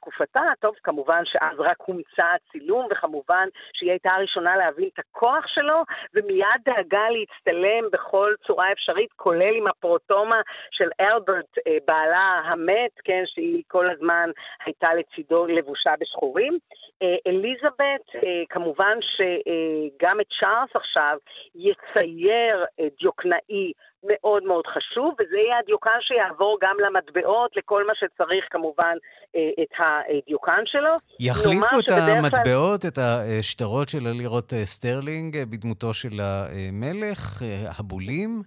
בתקופתה, 0.00 0.40
טוב, 0.60 0.74
כמובן 0.82 1.22
שאז 1.24 1.58
רק 1.58 1.76
הומצא 1.86 2.24
הצילום, 2.34 2.88
וכמובן 2.90 3.48
שהיא 3.72 3.90
הייתה 3.90 4.08
הראשונה 4.12 4.56
להבין 4.56 4.88
את 4.94 4.98
הכוח 4.98 5.46
שלו, 5.46 5.82
ומיד 6.14 6.60
דאגה 6.64 7.06
להצטלם 7.10 7.90
בכל 7.92 8.28
צורה 8.46 8.72
אפשרית, 8.72 9.12
כולל 9.16 9.54
עם 9.54 9.66
הפרוטומה 9.66 10.40
של 10.70 10.88
אלברט, 11.00 11.58
אה, 11.66 11.76
בעלה 11.84 12.26
המת, 12.44 12.90
כן, 13.04 13.22
שהיא 13.26 13.62
כל 13.68 13.90
הזמן 13.90 14.30
הייתה 14.64 14.88
לצידו 14.94 15.46
לבושה 15.46 15.94
בשחורים. 16.00 16.58
אה, 17.02 17.16
אליזבת, 17.26 18.04
אה, 18.14 18.42
כמובן 18.48 18.98
שגם 19.00 20.20
את 20.20 20.26
צ'ארלס 20.40 20.70
עכשיו 20.74 21.16
יצייר 21.54 22.64
דיוקנאי 23.00 23.72
מאוד 24.04 24.42
מאוד 24.42 24.66
חשוב, 24.66 25.14
וזה 25.20 25.36
יהיה 25.36 25.58
הדיוקן 25.58 25.98
שיעבור 26.00 26.58
גם 26.62 26.76
למטבעות, 26.86 27.56
לכל 27.56 27.86
מה 27.86 27.92
שצריך 27.94 28.44
כמובן 28.50 28.96
אה, 29.36 29.62
את 29.62 29.72
הדיוקן 29.78 30.62
שלו. 30.66 30.96
יחליפו 31.20 31.80
את 31.80 31.90
המטבעות, 31.90 32.86
את 32.86 32.98
השטרות 32.98 33.88
של 33.88 34.06
הלירות 34.06 34.52
אה, 34.52 34.64
סטרלינג 34.64 35.36
אה, 35.36 35.46
בדמותו 35.46 35.94
של 35.94 36.20
המלך, 36.20 37.42
הבולים? 37.78 38.42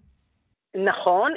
נכון, 0.76 1.34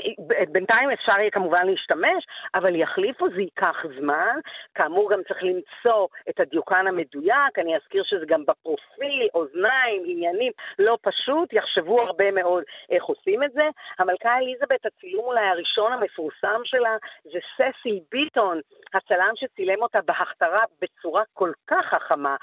בינתיים 0.49 0.91
אפשר 0.91 1.19
יהיה 1.19 1.31
כמובן 1.31 1.67
להשתמש, 1.67 2.27
אבל 2.55 2.77
יחליפו, 2.77 3.29
זה 3.29 3.41
ייקח 3.41 3.77
זמן. 4.01 4.39
כאמור, 4.75 5.11
גם 5.11 5.21
צריך 5.29 5.43
למצוא 5.43 6.07
את 6.29 6.41
הדיוקן 6.41 6.87
המדויק, 6.87 7.59
אני 7.59 7.77
אזכיר 7.77 8.03
שזה 8.05 8.27
גם 8.27 8.45
בפרופיל, 8.47 9.29
אוזניים, 9.35 10.03
עניינים, 10.07 10.53
לא 10.79 10.99
פשוט, 11.03 11.53
יחשבו 11.53 12.01
הרבה 12.03 12.31
מאוד 12.31 12.65
איך 12.91 13.05
עושים 13.05 13.43
את 13.43 13.53
זה. 13.53 13.69
המלכה 13.99 14.39
אליזבת, 14.39 14.87
הצילום 14.87 15.25
אולי 15.25 15.47
הראשון 15.47 15.93
המפורסם 15.93 16.61
שלה, 16.65 16.97
זה 17.25 17.39
ססיל 17.57 18.01
ביטון, 18.11 18.61
הצלם 18.95 19.33
שצילם 19.35 19.83
אותה 19.83 19.99
בהכתרה 20.05 20.61
בצורה 20.83 21.23
כל 21.35 21.53
כך 21.67 21.87
חכמה. 21.87 22.37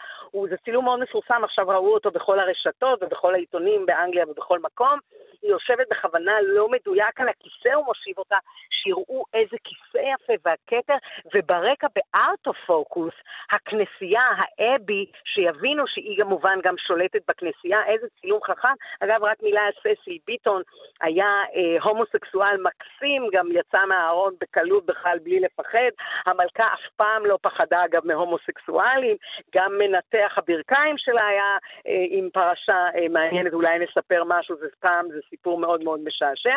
זה 0.49 0.55
צילום 0.65 0.85
מאוד 0.85 0.99
מפורסם, 0.99 1.43
עכשיו 1.43 1.67
ראו 1.67 1.93
אותו 1.93 2.11
בכל 2.11 2.39
הרשתות 2.39 3.03
ובכל 3.03 3.33
העיתונים 3.33 3.85
באנגליה 3.85 4.25
ובכל 4.29 4.59
מקום. 4.59 4.99
היא 5.41 5.51
יושבת 5.51 5.87
בכוונה 5.91 6.31
לא 6.41 6.67
מדויק 6.87 7.19
על 7.21 7.29
הכיסא, 7.29 7.75
הוא 7.75 7.85
מושיב 7.85 8.17
אותה, 8.17 8.37
שיראו 8.69 9.25
איזה 9.33 9.57
כיסא 9.63 9.97
יפה 9.97 10.33
והכתר, 10.45 10.95
וברקע 11.33 11.87
בארט 11.95 12.47
אוף 12.47 12.57
פוקוס, 12.65 13.13
הכנסייה, 13.51 14.27
האבי, 14.37 15.05
שיבינו 15.25 15.87
שהיא 15.87 16.23
כמובן 16.23 16.59
גם 16.63 16.75
שולטת 16.77 17.21
בכנסייה, 17.27 17.85
איזה 17.87 18.07
צילום 18.21 18.39
חכם. 18.43 18.73
אגב, 18.99 19.23
רק 19.23 19.43
מילה 19.43 19.61
על 19.61 19.71
ססיל 19.79 20.17
ביטון, 20.27 20.61
היה 21.01 21.27
אה, 21.27 21.83
הומוסקסואל 21.83 22.57
מקסים, 22.63 23.27
גם 23.33 23.47
יצא 23.51 23.85
מהארון 23.85 24.33
בקלות 24.41 24.85
בכלל 24.85 25.19
בלי 25.23 25.39
לפחד. 25.39 25.91
המלכה 26.25 26.63
אף 26.73 26.89
פעם 26.95 27.25
לא 27.25 27.37
פחדה 27.41 27.85
אגב 27.85 28.01
מהומוסקסואלים, 28.07 29.17
גם 29.55 29.77
מנתח 29.77 30.35
הברכיים 30.37 30.97
שלה 30.97 31.27
היה 31.27 31.57
אה, 31.87 32.05
עם 32.09 32.29
פרשה 32.33 32.85
אה, 32.95 33.09
מעניינת, 33.09 33.53
אולי 33.53 33.79
נספר 33.79 34.23
משהו, 34.27 34.55
זה 34.55 34.67
פעם, 34.79 35.07
זה 35.11 35.19
סיפור 35.29 35.59
מאוד 35.59 35.83
מאוד 35.83 35.99
משעשע. 36.03 36.55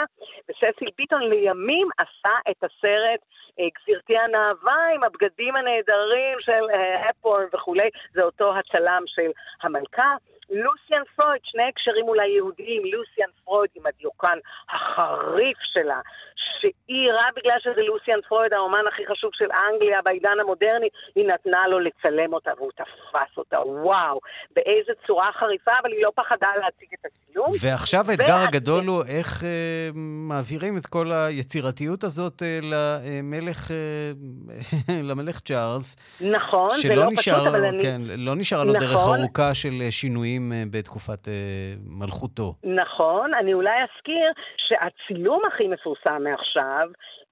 וססיל 0.49 0.90
ביטון 0.99 1.23
לימים 1.23 1.88
עשה 1.99 2.35
את 2.50 2.64
הסרט 2.64 3.20
אה, 3.61 3.64
גבירתי 3.78 4.18
הנאווה 4.18 4.87
עם 4.94 5.04
הבגדים 5.04 5.56
הנהדרים 5.56 6.40
של 6.40 6.64
אה, 6.75 7.08
הפורן 7.08 7.44
וכולי, 7.54 7.88
זה 8.14 8.23
אותו 8.23 8.54
הצלם 8.56 9.02
של 9.06 9.30
המלכה. 9.62 10.14
לוסיאן 10.50 11.02
פרויד, 11.16 11.40
שני 11.44 11.62
הקשרים 11.62 12.08
אולי 12.08 12.28
יהודיים, 12.28 12.82
לוסיאן 12.85 13.28
פרויד 13.44 13.70
עם 13.75 13.87
הדיוקן 13.87 14.38
החריף 14.68 15.58
שלה, 15.61 16.00
שהיא, 16.60 17.08
רק 17.12 17.34
בגלל 17.36 17.56
שזה 17.60 17.82
לוסיאן 17.82 18.20
פרויד, 18.28 18.52
האומן 18.52 18.84
הכי 18.88 19.02
חשוב 19.06 19.30
של 19.34 19.48
אנגליה 19.52 20.02
בעידן 20.04 20.40
המודרני, 20.40 20.88
היא 21.14 21.26
נתנה 21.26 21.68
לו 21.68 21.78
לצלם 21.78 22.32
אותה 22.32 22.50
והוא 22.56 22.70
תפס 22.72 23.36
אותה, 23.36 23.60
וואו, 23.60 24.20
באיזה 24.56 24.92
צורה 25.06 25.30
חריפה, 25.32 25.72
אבל 25.82 25.92
היא 25.92 26.02
לא 26.02 26.12
פחדה 26.14 26.48
להציג 26.60 26.88
את 27.00 27.06
הצילום. 27.06 27.50
ועכשיו 27.60 28.04
האתגר 28.10 28.38
הגדול 28.48 28.84
הוא 28.84 29.02
איך 29.18 29.44
אה, 29.44 29.90
מעבירים 30.28 30.76
את 30.76 30.86
כל 30.86 31.06
היצירתיות 31.12 32.04
הזאת 32.04 32.42
אה, 32.42 32.58
למלך, 32.62 33.70
אה, 33.70 34.12
למלך 35.10 35.40
צ'ארלס. 35.40 35.96
נכון, 36.20 36.70
זה 36.70 36.94
לא 36.94 37.06
נשאר, 37.12 37.34
פשוט, 37.34 37.46
אבל 37.46 37.64
אני... 37.64 37.82
כן, 37.82 38.00
לא 38.16 38.36
נשאר 38.36 38.64
לו 38.64 38.72
נכון. 38.72 38.86
דרך 38.86 38.96
ארוכה 38.96 39.54
של 39.54 39.90
שינויים 39.90 40.52
אה, 40.52 40.62
בתקופת 40.70 41.28
אה, 41.28 41.32
מלכותו. 41.86 42.54
נכון, 42.64 43.34
אני 43.34 43.54
אולי 43.54 43.78
אזכיר 43.82 44.32
שהצילום 44.56 45.42
הכי 45.46 45.68
מפורסם 45.68 46.22
מעכשיו 46.25 46.45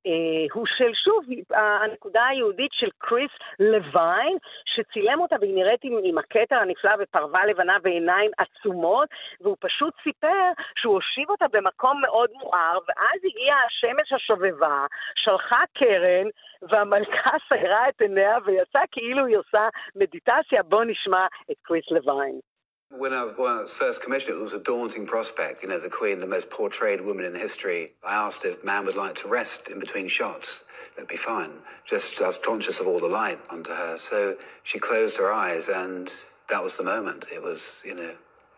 אה, 0.06 0.46
הוא 0.52 0.66
של, 0.66 0.90
שוב, 1.04 1.24
הנקודה 1.50 2.26
היהודית 2.26 2.72
של 2.72 2.88
קריס 2.98 3.30
לוין, 3.58 4.36
שצילם 4.64 5.20
אותה 5.20 5.36
והיא 5.40 5.54
נראית 5.54 5.80
עם, 5.84 5.98
עם 6.02 6.18
הכתר 6.18 6.56
הנפלא 6.56 6.90
ופרווה 6.98 7.46
לבנה 7.46 7.76
ועיניים 7.82 8.30
עצומות, 8.38 9.08
והוא 9.40 9.56
פשוט 9.60 9.94
סיפר 10.02 10.44
שהוא 10.76 10.94
הושיב 10.94 11.30
אותה 11.30 11.46
במקום 11.52 12.00
מאוד 12.00 12.30
מואר, 12.40 12.78
ואז 12.88 13.20
הגיעה 13.24 13.58
השמש 13.66 14.12
השובבה, 14.12 14.86
שלחה 15.14 15.62
קרן, 15.74 16.26
והמלכה 16.62 17.30
סגרה 17.48 17.88
את 17.88 18.00
עיניה 18.00 18.36
ויצאה 18.44 18.82
כאילו 18.92 19.26
היא 19.26 19.36
עושה 19.36 19.68
מדיטציה. 19.96 20.62
בואו 20.62 20.84
נשמע 20.84 21.26
את 21.50 21.56
קריס 21.62 21.90
לוין. 21.90 22.53
When 22.90 23.12
I, 23.12 23.24
when 23.24 23.50
I, 23.50 23.60
was 23.62 23.72
first 23.72 24.00
commissioned, 24.00 24.38
it 24.38 24.42
was 24.42 24.52
a 24.52 24.58
daunting 24.58 25.06
prospect. 25.06 25.62
You 25.62 25.68
know, 25.68 25.80
the 25.80 25.90
Queen, 25.90 26.20
the 26.20 26.26
most 26.26 26.48
portrayed 26.48 27.00
woman 27.00 27.24
in 27.24 27.34
history. 27.34 27.92
I 28.06 28.14
asked 28.14 28.44
if 28.44 28.64
man 28.64 28.86
would 28.86 28.94
like 28.94 29.16
to 29.16 29.28
rest 29.28 29.68
in 29.68 29.80
between 29.80 30.08
shots. 30.08 30.62
That'd 30.94 31.08
be 31.08 31.16
fine. 31.16 31.50
Just 31.84 32.20
I 32.22 32.28
was 32.28 32.38
conscious 32.38 32.80
of 32.80 32.86
all 32.86 33.00
the 33.00 33.08
light 33.08 33.40
onto 33.50 33.72
her. 33.72 33.98
So 33.98 34.36
she 34.62 34.78
closed 34.78 35.16
her 35.18 35.32
eyes, 35.32 35.68
and 35.68 36.10
that 36.48 36.62
was 36.62 36.76
the 36.76 36.84
moment. 36.84 37.24
It 37.32 37.42
was, 37.42 37.60
you 37.84 37.94
know, 37.94 38.14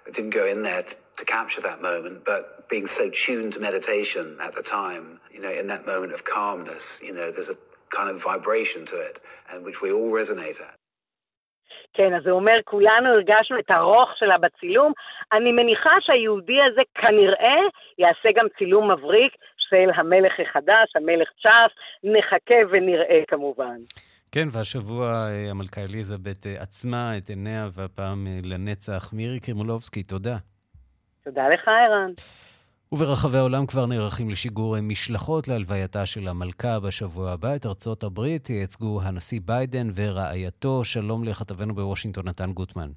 I 0.06 0.11
didn't 0.11 0.30
go 0.30 0.47
in 0.47 0.62
there 0.62 0.83
to, 0.83 0.97
to 1.16 1.25
capture 1.25 1.62
that 1.62 1.80
moment, 1.80 2.25
but 2.25 2.68
being 2.68 2.87
so 2.87 3.11
tuned 3.11 3.54
to 3.54 3.61
meditation 3.61 4.38
at 4.40 4.54
the 4.54 4.62
time, 4.62 5.21
you 5.33 5.40
know, 5.40 5.52
in 5.52 5.66
that 5.68 5.87
moment 5.87 6.12
of 6.12 6.25
calmness, 6.25 7.00
you 7.02 7.12
know, 7.12 7.33
there's 7.33 7.49
a 7.49 7.56
kind 7.90 8.11
of 8.11 8.23
vibration 8.23 8.85
to 8.87 8.97
it, 8.97 9.21
and 9.50 9.64
which 9.64 9.80
we 9.80 9.90
all 9.90 10.11
resonate 10.11 10.61
at. 10.61 10.76
כן, 11.97 12.15
אז 12.15 12.26
הוא 12.26 12.33
אומר, 12.41 12.57
כולנו 12.65 13.09
הרגשנו 13.09 13.59
את 13.59 13.71
הרוך 13.71 14.11
שלה 14.19 14.38
בצילום. 14.38 14.93
אני 15.33 15.53
מניחה 15.53 15.95
שהיהודי 16.00 16.59
הזה 16.62 16.83
כנראה 16.95 17.61
יעשה 17.99 18.29
גם 18.35 18.47
צילום 18.59 18.91
מבריק 18.91 19.33
של 19.59 19.91
המלך 19.95 20.33
החדש, 20.41 20.97
המלך 20.97 21.29
צ'ארלס. 21.43 21.73
נחכה 22.05 22.59
ונראה 22.71 23.21
כמובן. 23.29 23.76
כן, 24.33 24.49
והשבוע 24.53 25.07
אה, 25.07 25.50
המלכה 25.50 25.81
אליזבת 25.81 26.47
אה, 26.47 26.62
עצמה 26.62 27.17
את 27.19 27.29
עיניה, 27.29 27.69
והפעם 27.75 28.26
אה, 28.26 28.38
לנצח. 28.45 29.12
מירי 29.12 29.41
קרימולובסקי, 29.41 30.03
תודה. 30.03 30.37
תודה 31.25 31.49
לך, 31.49 31.69
ערן. 31.69 32.11
וברחבי 32.93 33.38
העולם 33.38 33.66
כבר 33.66 33.87
נערכים 33.87 34.31
לשיגור 34.31 34.81
משלחות 34.81 35.49
להלווייתה 35.49 36.07
של 36.07 36.28
המלכה 36.28 36.81
בשבוע 36.81 37.31
הבא. 37.31 37.57
את 37.57 37.66
ארצות 37.66 38.05
הברית 38.05 38.50
ייצגו 38.50 39.02
הנשיא 39.02 39.40
ביידן 39.45 39.90
ורעייתו. 39.95 40.85
שלום 40.85 41.25
לכתבנו 41.25 41.75
בוושינגטון, 41.75 42.28
נתן 42.28 42.52
גוטמן. 42.52 42.90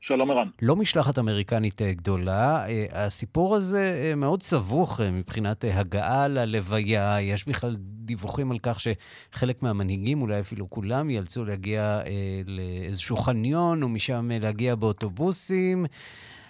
שלום 0.00 0.30
ערן. 0.30 0.48
לא 0.62 0.76
משלחת 0.76 1.18
אמריקנית 1.18 1.82
אה, 1.82 1.92
גדולה. 1.92 2.66
אה, 2.68 2.86
הסיפור 2.92 3.56
הזה 3.56 4.02
אה, 4.04 4.14
מאוד 4.14 4.42
סבוך 4.42 5.00
מבחינת 5.00 5.64
הגעה 5.72 6.28
ללוויה. 6.28 7.20
יש 7.20 7.48
בכלל 7.48 7.76
דיווחים 7.78 8.50
על 8.50 8.58
כך 8.62 8.78
שחלק 8.80 9.62
מהמנהיגים, 9.62 10.22
אולי 10.22 10.40
אפילו 10.40 10.70
כולם, 10.70 11.10
ייאלצו 11.10 11.44
להגיע 11.44 12.00
לאיזשהו 12.46 13.16
חניון 13.16 13.82
ומשם 13.82 14.30
להגיע 14.40 14.74
באוטובוסים. 14.74 15.86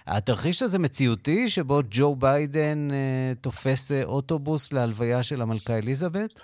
התרחיש 0.06 0.62
הזה 0.62 0.78
מציאותי, 0.78 1.50
שבו 1.50 1.80
ג'ו 1.90 2.16
ביידן 2.16 2.88
אה, 2.90 3.32
תופס 3.40 3.92
אה, 3.92 4.04
אוטובוס 4.04 4.72
להלוויה 4.72 5.22
של 5.22 5.42
המלכה 5.42 5.78
אליזבת? 5.78 6.40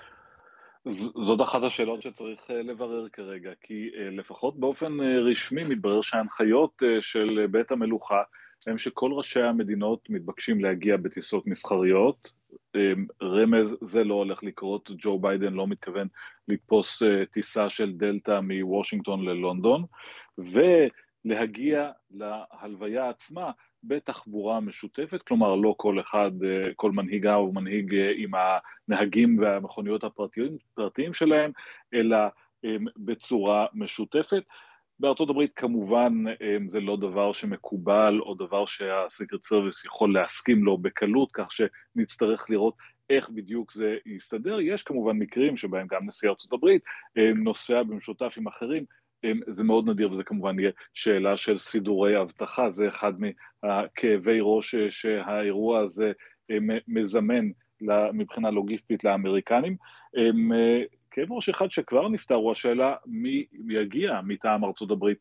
זאת 1.25 1.40
אחת 1.40 1.62
השאלות 1.62 2.02
שצריך 2.02 2.40
אה, 2.50 2.62
לברר 2.62 3.08
כרגע, 3.08 3.50
כי 3.60 3.90
אה, 3.98 4.10
לפחות 4.10 4.60
באופן 4.60 5.00
רשמי 5.00 5.64
מתברר 5.64 6.02
שההנחיות 6.02 6.82
של 7.00 7.46
בית 7.50 7.72
המלוכה 7.72 8.22
הם 8.66 8.78
שכל 8.78 9.10
ראשי 9.12 9.42
המדינות 9.42 10.10
מתבקשים 10.10 10.60
להגיע 10.60 10.96
בטיסות 10.96 11.46
מסחריות. 11.46 12.32
רמז, 13.22 13.76
זה 13.80 14.04
לא 14.04 14.14
הולך 14.14 14.44
לקרות, 14.44 14.90
ג'ו 14.98 15.18
ביידן 15.18 15.52
לא 15.52 15.66
מתכוון 15.66 16.09
לתפוס 16.48 17.02
טיסה 17.31 17.70
של 17.70 17.92
דלתא 17.92 18.40
מוושינגטון 18.40 19.24
ללונדון, 19.24 19.85
ו... 20.38 20.61
להגיע 21.26 21.90
להלוויה 22.10 23.08
עצמה 23.08 23.50
בתחבורה 23.84 24.60
משותפת, 24.60 25.22
כלומר 25.22 25.54
לא 25.54 25.74
כל 25.76 26.00
אחד, 26.00 26.30
אה, 26.44 26.74
כל 26.76 26.92
מנהיגה 26.92 27.34
או 27.34 27.52
מנהיג 27.52 27.94
אה, 27.94 28.12
עם 28.16 28.30
הנהגים 28.88 29.38
והמכוניות 29.38 30.04
הפרטיים, 30.04 31.12
שלהם, 31.12 31.50
אלא 31.94 32.16
אה, 32.64 32.76
בצורה 32.96 33.66
משותפת. 33.74 34.42
בארצות 35.00 35.30
הברית 35.30 35.52
כמובן 35.56 36.12
זה 36.66 36.80
לא 36.80 36.96
דבר 36.96 37.32
שמקובל 37.32 38.20
או 38.20 38.34
דבר 38.34 38.66
שהסיקרט 38.66 39.42
סרוויס 39.42 39.84
יכול 39.84 40.14
להסכים 40.14 40.64
לו 40.64 40.78
בקלות, 40.78 41.28
כך 41.32 41.48
שנצטרך 41.52 42.50
לראות 42.50 42.74
איך 43.10 43.28
בדיוק 43.28 43.72
זה 43.72 43.96
יסתדר. 44.06 44.60
יש 44.60 44.82
כמובן 44.82 45.16
מקרים 45.18 45.56
שבהם 45.56 45.86
גם 45.90 46.06
נשיא 46.06 46.28
ארצות 46.28 46.52
הברית 46.52 46.82
נוסע 47.34 47.82
במשותף 47.82 48.34
עם 48.38 48.46
אחרים, 48.46 48.84
זה 49.46 49.64
מאוד 49.64 49.88
נדיר 49.88 50.12
וזה 50.12 50.24
כמובן 50.24 50.58
יהיה 50.58 50.70
שאלה 50.94 51.36
של 51.36 51.58
סידורי 51.58 52.20
אבטחה, 52.20 52.70
זה 52.70 52.88
אחד 52.88 53.12
מהכאבי 53.62 54.38
ראש 54.40 54.74
שהאירוע 54.74 55.80
הזה 55.80 56.12
מזמן 56.88 57.48
מבחינה 58.12 58.50
לוגיסטית 58.50 59.04
לאמריקנים. 59.04 59.76
כאב 61.10 61.32
ראש 61.32 61.48
אחד 61.48 61.70
שכבר 61.70 62.08
נפתר 62.08 62.34
הוא 62.34 62.52
השאלה 62.52 62.94
מי 63.06 63.44
יגיע 63.68 64.20
מטעם 64.24 64.64
ארצות 64.64 64.90
הברית 64.90 65.18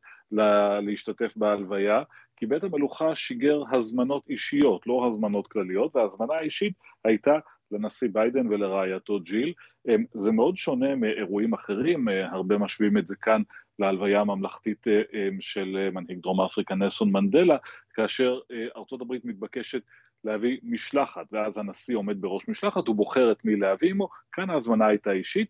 להשתתף 0.82 1.34
בהלוויה, 1.38 2.04
כי 2.38 2.46
בית 2.46 2.64
המלוכה 2.64 3.16
שיגר 3.16 3.64
הזמנות 3.72 4.24
אישיות, 4.30 4.88
לא 4.88 5.08
הזמנות 5.08 5.48
כלליות, 5.48 5.96
וההזמנה 5.96 6.34
האישית 6.34 6.74
הייתה 7.04 7.40
לנשיא 7.72 8.08
ביידן 8.12 8.48
ולרעייתו 8.48 9.20
ג'יל. 9.20 9.54
זה 10.14 10.32
מאוד 10.32 10.58
שונה 10.58 10.96
מאירועים 10.96 11.54
אחרים, 11.54 12.08
הרבה 12.08 12.58
משווים 12.58 12.98
את 12.98 13.08
זה 13.08 13.16
כאן 13.16 13.42
להלוויה 13.80 14.22
הממלכתית 14.22 14.88
אה, 14.88 15.02
אה, 15.14 15.30
של 15.40 15.78
אה, 15.80 15.92
מנהיג 15.92 16.20
דרום 16.20 16.42
אפריקה 16.42 16.76
נלסון 16.76 17.12
מנדלה, 17.12 17.58
כאשר 17.94 18.40
ארצות 18.78 19.02
הברית 19.02 19.26
מתבקשת 19.26 19.82
להביא 20.24 20.58
משלחת, 20.64 21.26
ואז 21.32 21.58
הנשיא 21.58 21.96
עומד 21.98 22.22
בראש 22.22 22.48
משלחת, 22.48 22.88
הוא 22.88 22.96
בוחר 22.96 23.32
את 23.32 23.46
מי 23.46 23.56
להביא 23.56 23.90
עמו, 23.90 24.10
כאן 24.32 24.50
ההזמנה 24.50 24.88
הייתה 24.88 25.12
אישית, 25.12 25.48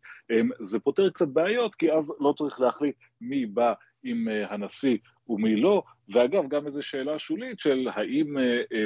זה 0.60 0.80
פותר 0.80 1.10
קצת 1.10 1.28
בעיות, 1.28 1.76
כי 1.76 1.92
אז 1.92 2.14
לא 2.20 2.34
צריך 2.38 2.62
להחליט 2.62 2.96
מי 3.22 3.46
בא 3.46 3.74
עם 4.04 4.28
הנשיא 4.50 4.98
ומי 5.28 5.56
לא, 5.56 5.84
ואגב, 6.10 6.48
גם 6.48 6.66
איזו 6.66 6.84
שאלה 6.84 7.20
שולית 7.20 7.60
של 7.60 7.88
האם 7.94 8.36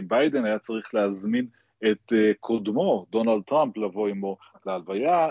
ביידן 0.08 0.45
היה 0.45 0.60
צריך 0.60 0.95
להזמין 0.95 1.47
את 1.91 2.13
קודמו, 2.39 3.06
דונלד 3.10 3.43
טראמפ, 3.43 3.78
לבוא 3.78 4.08
עמו 4.08 4.38
להלוויה, 4.65 5.28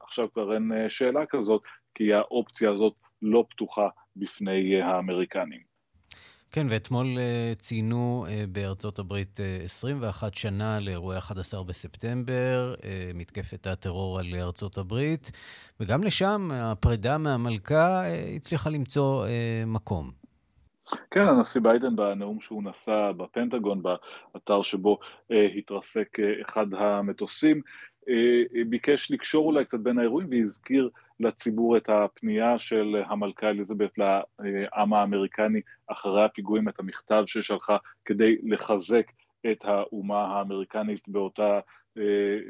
עכשיו 0.00 0.32
כבר 0.32 0.54
אין 0.54 0.72
שאלה 0.88 1.26
כזאת, 1.26 1.62
כי 1.94 2.14
האופציה 2.14 2.70
הזאת 2.70 2.94
לא 3.22 3.44
פתוחה 3.48 3.88
בפני 4.16 4.82
האמריקנים. 4.82 5.68
כן, 6.50 6.66
ואתמול 6.70 7.06
uh, 7.06 7.60
ציינו 7.60 8.26
uh, 8.26 8.46
בארצות 8.48 8.98
הברית 8.98 9.40
uh, 9.40 9.64
21 9.64 10.34
שנה 10.34 10.80
לאירועי 10.80 11.18
11 11.18 11.64
בספטמבר, 11.64 12.74
מתקפת 13.14 13.66
הטרור 13.66 14.18
על 14.18 14.26
ארצות 14.34 14.78
הברית, 14.78 15.30
וגם 15.80 16.04
לשם 16.04 16.48
הפרידה 16.52 17.18
מהמלכה 17.18 18.02
הצליחה 18.36 18.70
למצוא 18.70 19.26
מקום. 19.66 20.10
כן, 21.10 21.28
הנשיא 21.28 21.60
ביידן 21.60 21.96
בנאום 21.96 22.40
שהוא 22.40 22.62
נשא 22.62 23.12
בפנטגון, 23.16 23.82
באתר 23.82 24.62
שבו 24.62 24.98
התרסק 25.58 26.18
אחד 26.46 26.74
המטוסים, 26.74 27.60
ביקש 28.68 29.10
לקשור 29.10 29.46
אולי 29.46 29.64
קצת 29.64 29.78
בין 29.78 29.98
האירועים 29.98 30.28
והזכיר 30.30 30.90
לציבור 31.20 31.76
את 31.76 31.88
הפנייה 31.88 32.58
של 32.58 33.02
המלכה 33.06 33.48
אליזבת 33.48 33.98
לעם 33.98 34.94
האמריקני 34.94 35.60
אחרי 35.86 36.24
הפיגועים, 36.24 36.68
את 36.68 36.80
המכתב 36.80 37.22
ששלחה 37.26 37.76
כדי 38.04 38.36
לחזק 38.42 39.12
את 39.50 39.64
האומה 39.64 40.24
האמריקנית 40.24 41.08
באותה 41.08 41.60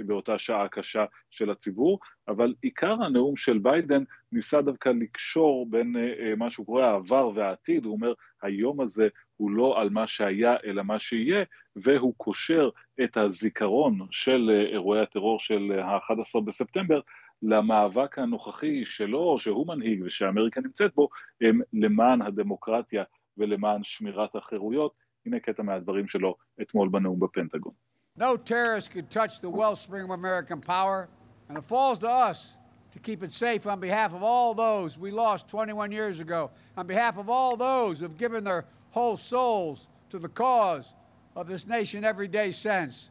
באותה 0.07 0.39
שעה 0.39 0.69
קשה 0.69 1.05
של 1.31 1.51
הציבור, 1.51 1.99
אבל 2.29 2.55
עיקר 2.63 3.03
הנאום 3.03 3.37
של 3.37 3.59
ביידן 3.59 4.05
ניסה 4.33 4.63
דווקא 4.63 4.89
לקשור 4.89 5.67
בין 5.71 5.97
מה 6.37 6.51
שהוא 6.51 6.67
קורא 6.67 6.85
העבר 6.85 7.31
והעתיד, 7.35 7.85
הוא 7.85 7.93
אומר 7.93 8.13
היום 8.43 8.81
הזה 8.81 9.09
הוא 9.37 9.51
לא 9.51 9.81
על 9.81 9.91
מה 9.91 10.07
שהיה 10.07 10.57
אלא 10.65 10.83
מה 10.83 10.99
שיהיה, 10.99 11.45
והוא 11.77 12.15
קושר 12.17 12.69
את 13.05 13.17
הזיכרון 13.17 13.99
של 14.11 14.67
אירועי 14.73 15.01
הטרור 15.01 15.39
של 15.39 15.73
ה-11 15.85 16.41
בספטמבר 16.45 17.01
למאבק 17.43 18.19
הנוכחי 18.19 18.85
שלו, 18.85 19.39
שהוא 19.39 19.67
מנהיג 19.67 20.03
ושאמריקה 20.05 20.61
נמצאת 20.61 20.95
בו, 20.95 21.09
הם 21.41 21.61
למען 21.73 22.23
הדמוקרטיה 22.23 23.05
ולמען 23.37 23.85
שמירת 23.85 24.37
החירויות. 24.37 24.93
הנה 25.27 25.41
קטע 25.41 25.63
מהדברים 25.63 26.09
שלו 26.09 26.37
אתמול 26.63 26.89
בנאום 26.89 27.21
בפנטגון. 27.21 27.88
No 28.19 28.37
terrorist 28.37 28.91
could 28.91 29.11
touch 29.11 29.41
the 29.41 29.49
wellspring 29.49 30.05
of 30.05 30.11
American 30.11 30.61
power, 30.61 31.09
and 31.49 31.57
it 31.57 31.63
falls 31.65 32.01
to 32.01 32.09
us 32.09 32.55
to 32.91 32.99
keep 32.99 33.23
it 33.23 33.33
safe 33.33 33.65
on 33.67 33.79
behalf 33.79 34.13
of 34.13 34.25
all 34.25 34.55
those 34.55 34.99
we 34.99 35.13
lost 35.13 35.47
21 35.49 35.93
years 35.93 36.19
ago, 36.19 36.51
on 36.77 36.89
behalf 36.89 37.17
of 37.17 37.31
all 37.31 37.57
those 37.57 37.99
who 37.99 38.05
have 38.05 38.19
given 38.19 38.43
their 38.43 38.65
whole 38.91 39.17
souls 39.17 39.87
to 40.11 40.19
the 40.19 40.29
cause 40.29 40.95
of 41.37 41.47
this 41.47 41.67
nation 41.67 42.05
every 42.05 42.27
day 42.27 42.51
since. 42.51 43.09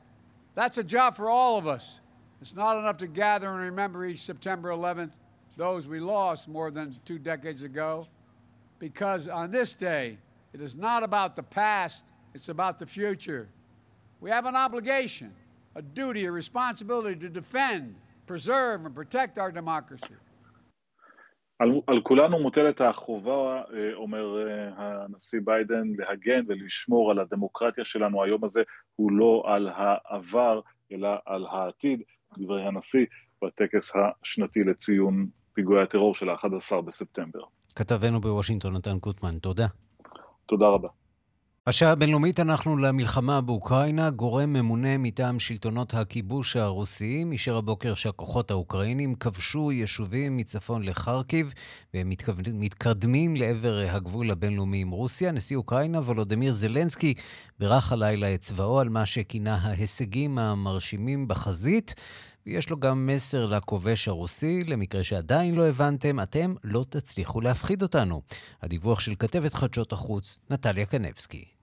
That's 0.56 0.78
a 0.78 0.84
job 0.84 1.16
for 1.16 1.30
all 1.30 1.58
of 1.58 1.68
us. 1.68 2.02
It's 2.42 2.54
not 2.54 2.78
enough 2.78 2.98
to 2.98 3.08
gather 3.08 3.50
and 3.50 3.62
remember 3.62 4.06
each 4.06 4.24
September 4.24 4.70
11th 4.70 5.12
those 5.56 5.88
we 5.88 6.00
lost 6.00 6.48
more 6.48 6.70
than 6.70 6.96
two 7.06 7.18
decades 7.18 7.64
ago, 7.64 8.08
because 8.78 9.28
on 9.28 9.52
this 9.52 9.74
day, 9.74 10.18
it 10.54 10.62
is 10.62 10.76
not 10.76 11.02
about 11.02 11.36
the 11.36 11.44
past, 11.44 12.06
it's 12.36 12.50
about 12.50 12.78
the 12.78 12.86
future. 12.86 13.48
We 14.22 14.30
have 14.32 14.46
an 14.46 14.56
obligation, 14.56 15.32
a 15.76 15.82
duty, 15.82 16.26
a 16.26 16.32
responsibility 16.32 17.16
to 17.26 17.30
defend, 17.30 17.96
preserve, 18.26 18.86
and 18.86 18.96
protect 18.96 19.38
our 19.38 19.52
democracy. 19.52 20.16
על, 21.60 21.82
על 21.88 22.02
כולנו 22.02 22.40
מוטלת 22.40 22.82
החובה, 22.82 23.62
אומר 23.94 24.48
הנשיא 24.76 25.40
ביידן, 25.44 25.84
להגן 25.98 26.44
ולשמור 26.48 27.12
על 27.12 27.20
הדמוקרטיה 27.20 27.86
שלנו. 27.86 28.24
היום 28.24 28.44
הזה 28.44 28.62
הוא 28.96 29.12
לא 29.12 29.44
על 29.46 29.70
העבר, 29.76 30.62
אלא 30.92 31.10
על 31.26 31.46
העתיד. 31.46 32.02
דברי 32.38 32.64
הנשיא 32.64 33.06
בטקס 33.44 33.92
השנתי 33.96 34.64
לציון 34.64 35.28
פיגועי 35.54 35.84
הטרור 35.84 36.16
של 36.16 36.30
ה-11 36.30 36.82
בספטמבר. 36.82 37.40
כתבנו 37.76 38.22
בוושינגטון, 38.22 38.76
נתן 38.76 39.00
קוטמן, 39.00 39.40
תודה. 39.40 39.68
תודה 40.46 40.66
רבה. 40.66 40.88
השעה 41.68 41.92
הבינלאומית 41.92 42.40
אנחנו 42.40 42.78
למלחמה 42.78 43.42
באוקראינה. 43.42 44.10
גורם 44.10 44.54
ממונה 44.54 44.98
מטעם 44.98 45.40
שלטונות 45.40 45.94
הכיבוש 45.94 46.56
הרוסיים 46.56 47.32
אישר 47.32 47.58
הבוקר 47.58 47.96
שהכוחות 47.96 48.52
האוקראינים 48.52 49.16
כבשו 49.16 49.72
יישובים 49.72 50.38
מצפון 50.38 50.84
לחרקיב 50.84 51.54
והם 51.94 52.12
מתקדמים 52.54 53.36
לעבר 53.36 53.78
הגבול 53.90 54.32
הבינלאומי 54.32 54.82
עם 54.82 54.90
רוסיה. 54.90 55.32
נשיא 55.32 55.58
אוקראינה 55.58 56.00
וולודמיר 56.00 56.52
זלנסקי 56.52 57.14
בירך 57.60 57.92
הלילה 57.92 58.34
את 58.34 58.42
צבאו 58.42 58.80
על 58.80 58.90
מה 58.90 59.06
שכינה 59.06 59.56
ההישגים 59.56 60.40
המרשימים 60.40 61.28
בחזית. 61.28 61.96
ויש 62.46 62.70
לו 62.70 62.80
גם 62.80 63.08
מסר 63.08 63.46
לכובש 63.46 64.08
הרוסי, 64.08 64.64
למקרה 64.64 65.04
שעדיין 65.04 65.56
לא 65.56 65.68
הבנתם, 65.68 66.20
אתם 66.20 66.56
לא 66.64 66.86
תצליחו 66.90 67.42
להפחיד 67.42 67.82
אותנו. 67.82 68.22
הדיווח 68.62 69.00
של 69.00 69.16
כתבת 69.16 69.54
חדשות 69.54 69.94
החוץ, 69.94 70.40
נטליה 70.50 70.86
קנבסקי. 70.86 71.57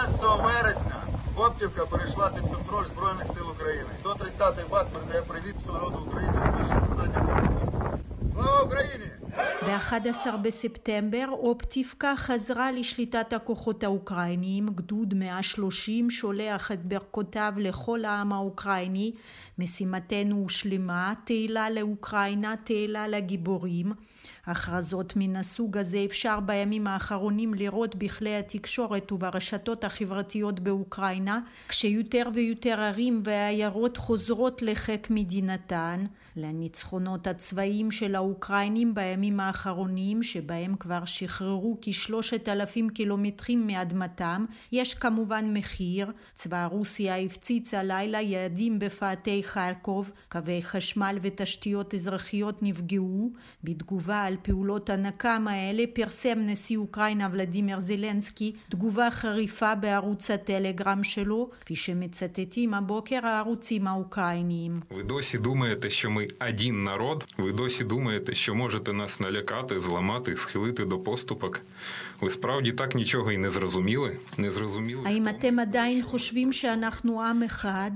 11 0.00 0.20
вересня 0.42 0.96
Коптівка 1.34 1.86
перейшла 1.86 2.28
під 2.28 2.42
контроль 2.42 2.84
Збройних 2.84 3.26
сил 3.26 3.50
України. 3.50 3.88
130-й 4.04 4.70
БАТ 4.70 4.88
передає 4.92 5.22
привіт 5.22 5.56
всього 5.58 5.78
народу 5.78 5.98
України. 6.06 6.32
Наше 6.34 6.80
завдання 6.80 7.50
Слава 8.32 8.62
Україні! 8.62 9.04
ב-11 9.66 10.36
בספטמבר 10.42 11.26
אופטיבקה 11.30 12.16
חזרה 12.16 12.72
לשליטת 12.72 13.32
הכוחות 13.32 13.84
האוקראיניים, 13.84 14.66
גדוד 14.66 15.14
130 15.14 16.10
שולח 16.10 16.72
את 16.72 16.84
ברכותיו 16.84 17.52
לכל 17.56 18.04
העם 18.04 18.32
האוקראיני, 18.32 19.12
משימתנו 19.58 20.36
הושלמה, 20.36 21.14
תהילה 21.24 21.70
לאוקראינה, 21.70 22.54
תהילה 22.64 23.08
לגיבורים. 23.08 23.92
הכרזות 24.45 25.13
מן 25.15 25.35
הסוג 25.35 25.77
הזה 25.77 26.05
אפשר 26.05 26.39
בימים 26.39 26.87
האחרונים 26.87 27.53
לראות 27.53 27.95
בכלי 27.95 28.35
התקשורת 28.35 29.11
וברשתות 29.11 29.83
החברתיות 29.83 30.59
באוקראינה, 30.59 31.39
כשיותר 31.67 32.29
ויותר 32.33 32.81
ערים 32.81 33.21
ועיירות 33.23 33.97
חוזרות 33.97 34.61
לחיק 34.61 35.07
מדינתן, 35.09 36.05
לניצחונות 36.35 37.27
הצבאיים 37.27 37.91
של 37.91 38.15
האוקראינים 38.15 38.93
בימים 38.93 39.39
האחרונים, 39.39 40.23
שבהם 40.23 40.75
כבר 40.75 41.05
שחררו 41.05 41.77
כשלושת 41.81 42.49
אלפים 42.49 42.89
קילומטרים 42.89 43.67
מאדמתם, 43.67 44.45
יש 44.71 44.93
כמובן 44.93 45.53
מחיר. 45.53 46.11
צבא 46.33 46.65
רוסיה 46.65 47.17
הפציץ 47.17 47.73
הלילה 47.73 48.21
יעדים 48.21 48.79
בפאתי 48.79 49.43
חרקוב, 49.43 50.11
קווי 50.29 50.63
חשמל 50.63 51.17
ותשתיות 51.21 51.93
אזרחיות 51.93 52.63
נפגעו. 52.63 53.31
בתגובה 53.63 54.30
על 54.30 54.36
פעולות 54.42 54.90
הנקם 54.90 55.46
האלה 55.48 55.84
פרסם 55.94 56.38
נשיא 56.38 56.78
אוקראינה 56.78 57.28
ולדימיר 57.32 57.80
זלנסקי 57.80 58.52
תגובה 58.68 59.10
חריפה 59.10 59.74
בערוץ 59.74 60.30
הטלגרם 60.30 61.04
שלו, 61.04 61.50
כפי 61.60 61.76
שמצטטים 61.76 62.74
הבוקר 62.74 63.26
הערוצים 63.26 63.86
האוקראיניים. 63.86 64.80
ודוסי 64.98 65.38
думаєте, 65.38 65.90
що 65.90 66.10
ми 66.10 66.28
один 66.48 66.84
народ? 66.84 67.24
Ви 67.38 67.52
досі 67.52 67.84
думаєте, 67.84 68.34
що 68.34 68.54
можете 68.54 68.92
нас 68.92 69.20
налякати, 69.20 69.80
зламати, 69.80 70.36
схилити 70.36 70.84
до 70.84 70.98
поступок? 70.98 71.60
Ви 72.20 72.30
справді 72.30 72.72
так 72.72 72.94
нічого 72.94 73.32
і 73.32 73.38
не 73.38 73.50
зрозуміли? 73.50 74.16
Не 74.38 74.50
зрозуміли? 74.50 75.02
האם 75.04 75.28
אתם 75.28 75.58
עדיין 75.58 76.02
חושבים 76.02 76.52
שאנחנו 76.52 77.22
עם 77.22 77.42
אחד? 77.42 77.90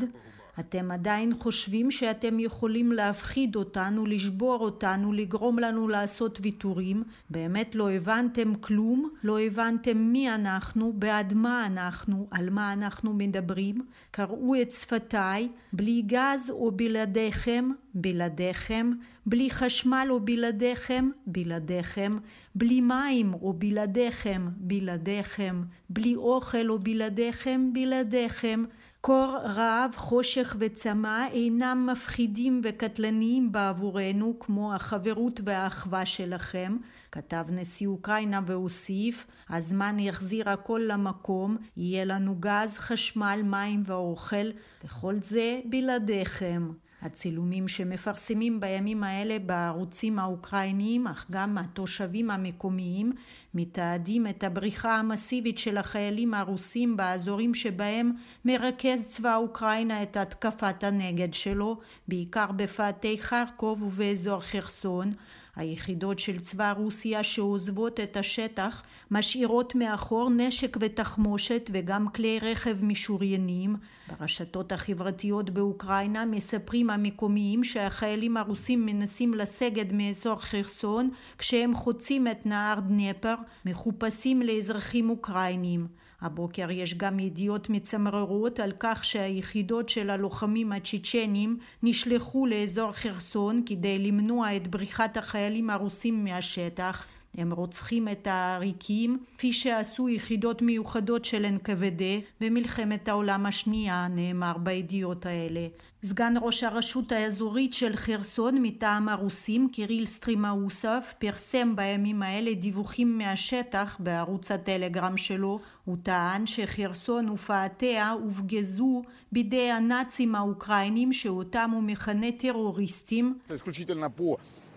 אתם 0.60 0.92
עדיין 0.92 1.34
חושבים 1.40 1.92
שאתם 1.92 2.40
יכולים 2.40 2.92
להפחיד 2.92 3.56
אותנו, 3.56 4.06
לשבור 4.06 4.60
אותנו, 4.60 5.14
לגרום 5.14 5.60
לנו 5.60 5.88
לעשות 5.88 6.40
ויתורים? 6.42 7.04
באמת 7.30 7.76
לא 7.76 7.92
הבנתם 7.92 8.56
כלום? 8.56 9.10
לא 9.24 9.42
הבנתם 9.42 9.98
מי 9.98 10.36
אנחנו, 10.36 10.94
בעד 10.94 11.34
מה 11.34 11.66
אנחנו, 11.66 12.28
על 12.32 12.50
מה 12.50 12.74
אנחנו 12.74 13.14
מדברים? 13.14 13.82
קראו 14.12 14.62
את 14.62 14.72
שפתיי, 14.72 15.50
בלי 15.74 16.02
גז 16.02 16.50
או 16.50 16.72
בלעדיכם, 16.72 17.70
בלעדיכם, 17.94 18.92
בלי 19.26 19.50
חשמל 19.50 20.08
או 20.10 20.20
בלעדיכם, 20.20 21.10
בלעדיכם, 21.28 22.18
בלי 22.56 22.82
מים 22.82 23.34
או 23.34 23.54
בלעדיכם, 23.54 24.48
בלעדיכם, 24.58 25.64
בלי 25.90 26.16
אוכל 26.16 26.70
או 26.70 26.80
בלעדיכם, 26.80 27.70
בלעדיכם. 27.74 28.64
קור, 29.06 29.38
רעב, 29.44 29.94
חושך 29.96 30.56
וצמא 30.60 31.28
אינם 31.32 31.90
מפחידים 31.92 32.62
וקטלניים 32.64 33.52
בעבורנו 33.52 34.40
כמו 34.40 34.74
החברות 34.74 35.40
והאחווה 35.44 36.06
שלכם, 36.06 36.78
כתב 37.12 37.46
נשיא 37.50 37.88
אוקראינה 37.88 38.42
והוסיף, 38.46 39.28
הזמן 39.50 40.00
יחזיר 40.00 40.50
הכל 40.50 40.82
למקום, 40.88 41.58
יהיה 41.78 42.06
לנו 42.06 42.36
גז, 42.40 42.78
חשמל, 42.78 43.42
מים 43.44 43.84
ואוכל, 43.86 44.50
וכל 44.86 45.16
זה 45.20 45.60
בלעדיכם. 45.66 46.70
הצילומים 47.06 47.68
שמפרסמים 47.68 48.60
בימים 48.60 49.04
האלה 49.04 49.40
בערוצים 49.40 50.20
האוקראיניים, 50.20 51.08
אך 51.08 51.26
גם 51.32 51.58
התושבים 51.58 52.32
המקומיים, 52.32 53.12
מתעדים 53.54 54.28
את 54.28 54.44
הבריחה 54.44 54.96
המסיבית 54.96 55.58
של 55.58 55.78
החיילים 55.78 56.34
הרוסים 56.34 56.98
באזורים 56.98 57.54
שבהם 57.54 58.12
מרכז 58.46 59.06
צבא 59.06 59.36
אוקראינה 59.36 60.04
את 60.04 60.18
התקפת 60.18 60.84
הנגד 60.84 61.34
שלו, 61.34 61.80
בעיקר 62.08 62.52
בפאתי 62.52 63.18
חרקוב 63.22 63.84
ובאזור 63.84 64.40
חרסון. 64.40 65.12
היחידות 65.56 66.20
של 66.20 66.40
צבא 66.40 66.72
רוסיה 66.78 67.24
שעוזבות 67.24 68.00
את 68.00 68.18
השטח 68.18 68.84
משאירות 69.12 69.76
מאחור 69.76 70.30
נשק 70.30 70.78
ותחמושת 70.80 71.70
וגם 71.74 72.08
כלי 72.10 72.40
רכב 72.42 72.78
משוריינים. 72.86 73.76
ברשתות 74.08 74.72
החברתיות 74.72 75.50
באוקראינה 75.50 76.26
מספרים 76.26 76.90
המקומיים 76.90 77.64
שהחיילים 77.64 78.38
הרוסים 78.38 78.86
מנסים 78.86 79.34
לסגת 79.34 79.88
מאזור 79.92 80.42
חרסון 80.42 81.10
כשהם 81.38 81.76
חוצים 81.76 82.28
את 82.28 82.46
נהר 82.46 82.80
דנפר 82.80 83.36
מחופשים 83.66 84.42
לאזרחים 84.42 85.10
אוקראינים. 85.10 85.88
הבוקר 86.22 86.72
יש 86.72 86.94
גם 86.94 87.20
ידיעות 87.20 87.70
מצמררות 87.70 88.60
על 88.60 88.72
כך 88.80 89.06
שהיחידות 89.06 89.90
של 89.90 90.10
הלוחמים 90.10 90.72
הצ'צ'נים 90.72 91.58
נשלחו 91.84 92.46
לאזור 92.48 92.92
חרסון 92.92 93.64
כדי 93.66 94.00
למנוע 94.00 94.56
את 94.56 94.68
בריחת 94.68 95.18
החיילים 95.18 95.70
הרוסים 95.70 96.24
מהשטח 96.24 97.06
הם 97.38 97.54
רוצחים 97.54 98.08
את 98.08 98.28
העריקים, 98.28 99.20
כפי 99.38 99.54
שעשו 99.54 100.10
יחידות 100.10 100.62
מיוחדות 100.62 101.26
של 101.26 101.46
NKVD 101.46 102.04
במלחמת 102.42 103.08
העולם 103.08 103.46
השנייה, 103.46 104.08
נאמר 104.10 104.58
בידיעות 104.58 105.26
האלה. 105.26 105.68
סגן 106.04 106.34
ראש 106.42 106.64
הרשות 106.64 107.12
האזורית 107.12 107.74
של 107.74 107.96
חרסון 107.96 108.62
מטעם 108.62 109.10
הרוסים, 109.10 109.70
קיריל 109.72 110.06
סטרימאוסף, 110.06 111.14
פרסם 111.20 111.76
בימים 111.76 112.24
האלה 112.24 112.54
דיווחים 112.54 113.18
מהשטח 113.18 113.98
בערוץ 114.00 114.52
הטלגרם 114.52 115.18
שלו. 115.18 115.60
הוא 115.86 115.98
טען 116.04 116.46
שחרסון 116.46 117.30
ופאתיה 117.30 118.12
הופגזו 118.12 119.02
בידי 119.32 119.72
הנאצים 119.72 120.36
האוקראינים 120.36 121.14
שאותם 121.14 121.70
הוא 121.74 121.84
מכנה 121.84 122.32
טרוריסטים. 122.32 123.38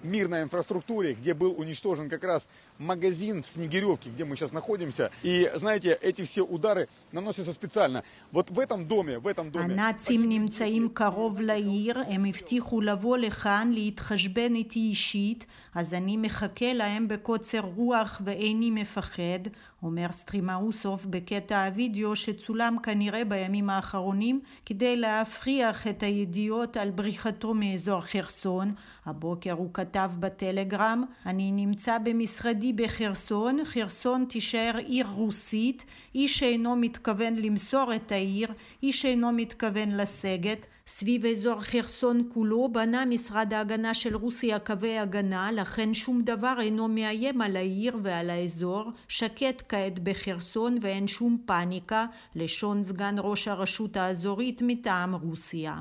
мирной 0.03 0.43
инфраструктуре, 0.43 1.13
где 1.13 1.33
был 1.33 1.55
уничтожен 1.57 2.09
как 2.09 2.23
раз 2.23 2.47
магазин 2.77 3.41
в 3.41 3.47
Снегиревке, 3.47 4.09
где 4.09 4.25
мы 4.25 4.35
сейчас 4.35 4.51
находимся. 4.51 5.11
И, 5.23 5.49
знаете, 5.55 5.97
эти 6.01 6.23
все 6.23 6.41
удары 6.41 6.89
наносятся 7.11 7.53
специально. 7.53 8.03
Вот 8.31 8.51
в 8.51 8.59
этом 8.59 8.85
доме, 8.85 9.19
в 9.19 9.27
этом 9.27 9.51
доме... 9.51 9.63
הנאצים 9.63 10.29
נמצאים 10.29 10.89
קרוב 10.93 11.41
לעיר, 11.41 11.99
הם 12.07 12.25
הבטיחו 12.25 12.81
לבוא 12.81 13.17
לכאן 13.17 13.71
להתחשבן 13.73 14.55
איתי 14.55 14.79
אישית, 14.79 15.45
אז 15.73 15.93
אני 15.93 16.17
מחכה 16.17 16.73
להם 16.73 17.07
בקוצר 17.07 17.59
רוח 17.59 18.21
ואיני 18.25 18.71
מפחד, 18.71 19.49
אומר 19.82 20.06
סטרימאוסוב 20.12 21.06
בקטע 21.06 21.64
הווידאו 21.64 22.16
שצולם 22.16 22.76
כנראה 22.82 23.24
בימים 23.24 23.70
האחרונים 23.70 24.40
כדי 24.66 24.96
להפריך 24.96 25.86
את 25.86 26.02
הידיעות 26.02 26.76
על 26.76 26.90
בריחתו 26.90 27.54
מאזור 27.54 28.00
חרסון. 28.00 28.72
הבוקר 29.06 29.52
הוא 29.52 29.70
כתב 29.74 30.10
בטלגרם, 30.20 31.04
אני 31.26 31.52
נמצא 31.52 31.98
במשרדי 31.98 32.72
בחרסון, 32.72 33.64
חרסון 33.64 34.24
תישאר 34.28 34.76
עיר 34.76 35.06
רוסית, 35.06 35.84
איש 36.14 36.42
אינו 36.42 36.76
מתכוון 36.76 37.34
למסור 37.36 37.94
את 37.94 38.12
העיר, 38.12 38.52
איש 38.82 39.04
אינו 39.04 39.32
מתכוון 39.32 39.90
לסגת, 39.90 40.66
סביב 40.90 41.26
אזור 41.26 41.60
חרסון 41.60 42.28
כולו 42.34 42.68
בנה 42.72 43.04
משרד 43.04 43.52
ההגנה 43.52 43.94
של 43.94 44.16
רוסיה 44.16 44.58
קווי 44.58 44.98
הגנה, 44.98 45.52
לכן 45.52 45.94
שום 45.94 46.22
דבר 46.22 46.54
אינו 46.60 46.88
מאיים 46.88 47.40
על 47.40 47.56
העיר 47.56 47.96
ועל 48.02 48.30
האזור, 48.30 48.90
שקט 49.08 49.62
כעת 49.68 49.98
בחרסון 49.98 50.78
ואין 50.80 51.08
שום 51.08 51.38
פאניקה, 51.46 52.06
לשון 52.34 52.82
סגן 52.82 53.14
ראש 53.18 53.48
הרשות 53.48 53.96
האזורית 53.96 54.62
מטעם 54.64 55.14
רוסיה. 55.14 55.80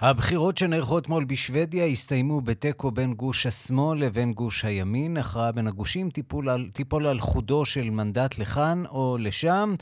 הבחירות 0.00 0.58
שנערכו 0.58 0.98
אתמול 0.98 1.24
בשוודיה 1.24 1.86
הסתיימו 1.86 2.40
בתיקו 2.40 2.90
בין 2.90 3.14
גוש 3.14 3.46
השמאל 3.46 3.98
לבין 3.98 4.32
גוש 4.32 4.64
הימין. 4.64 5.16
הכרעה 5.16 5.52
בין 5.52 5.66
הגושים 5.66 6.10
תיפול 6.10 6.48
על, 6.48 6.68
תיפול 6.72 7.06
על 7.06 7.20
חודו 7.20 7.64
של 7.64 7.90
מנדט 7.90 8.38
לכאן 8.38 8.82
או 8.86 9.16
לשם, 9.20 9.74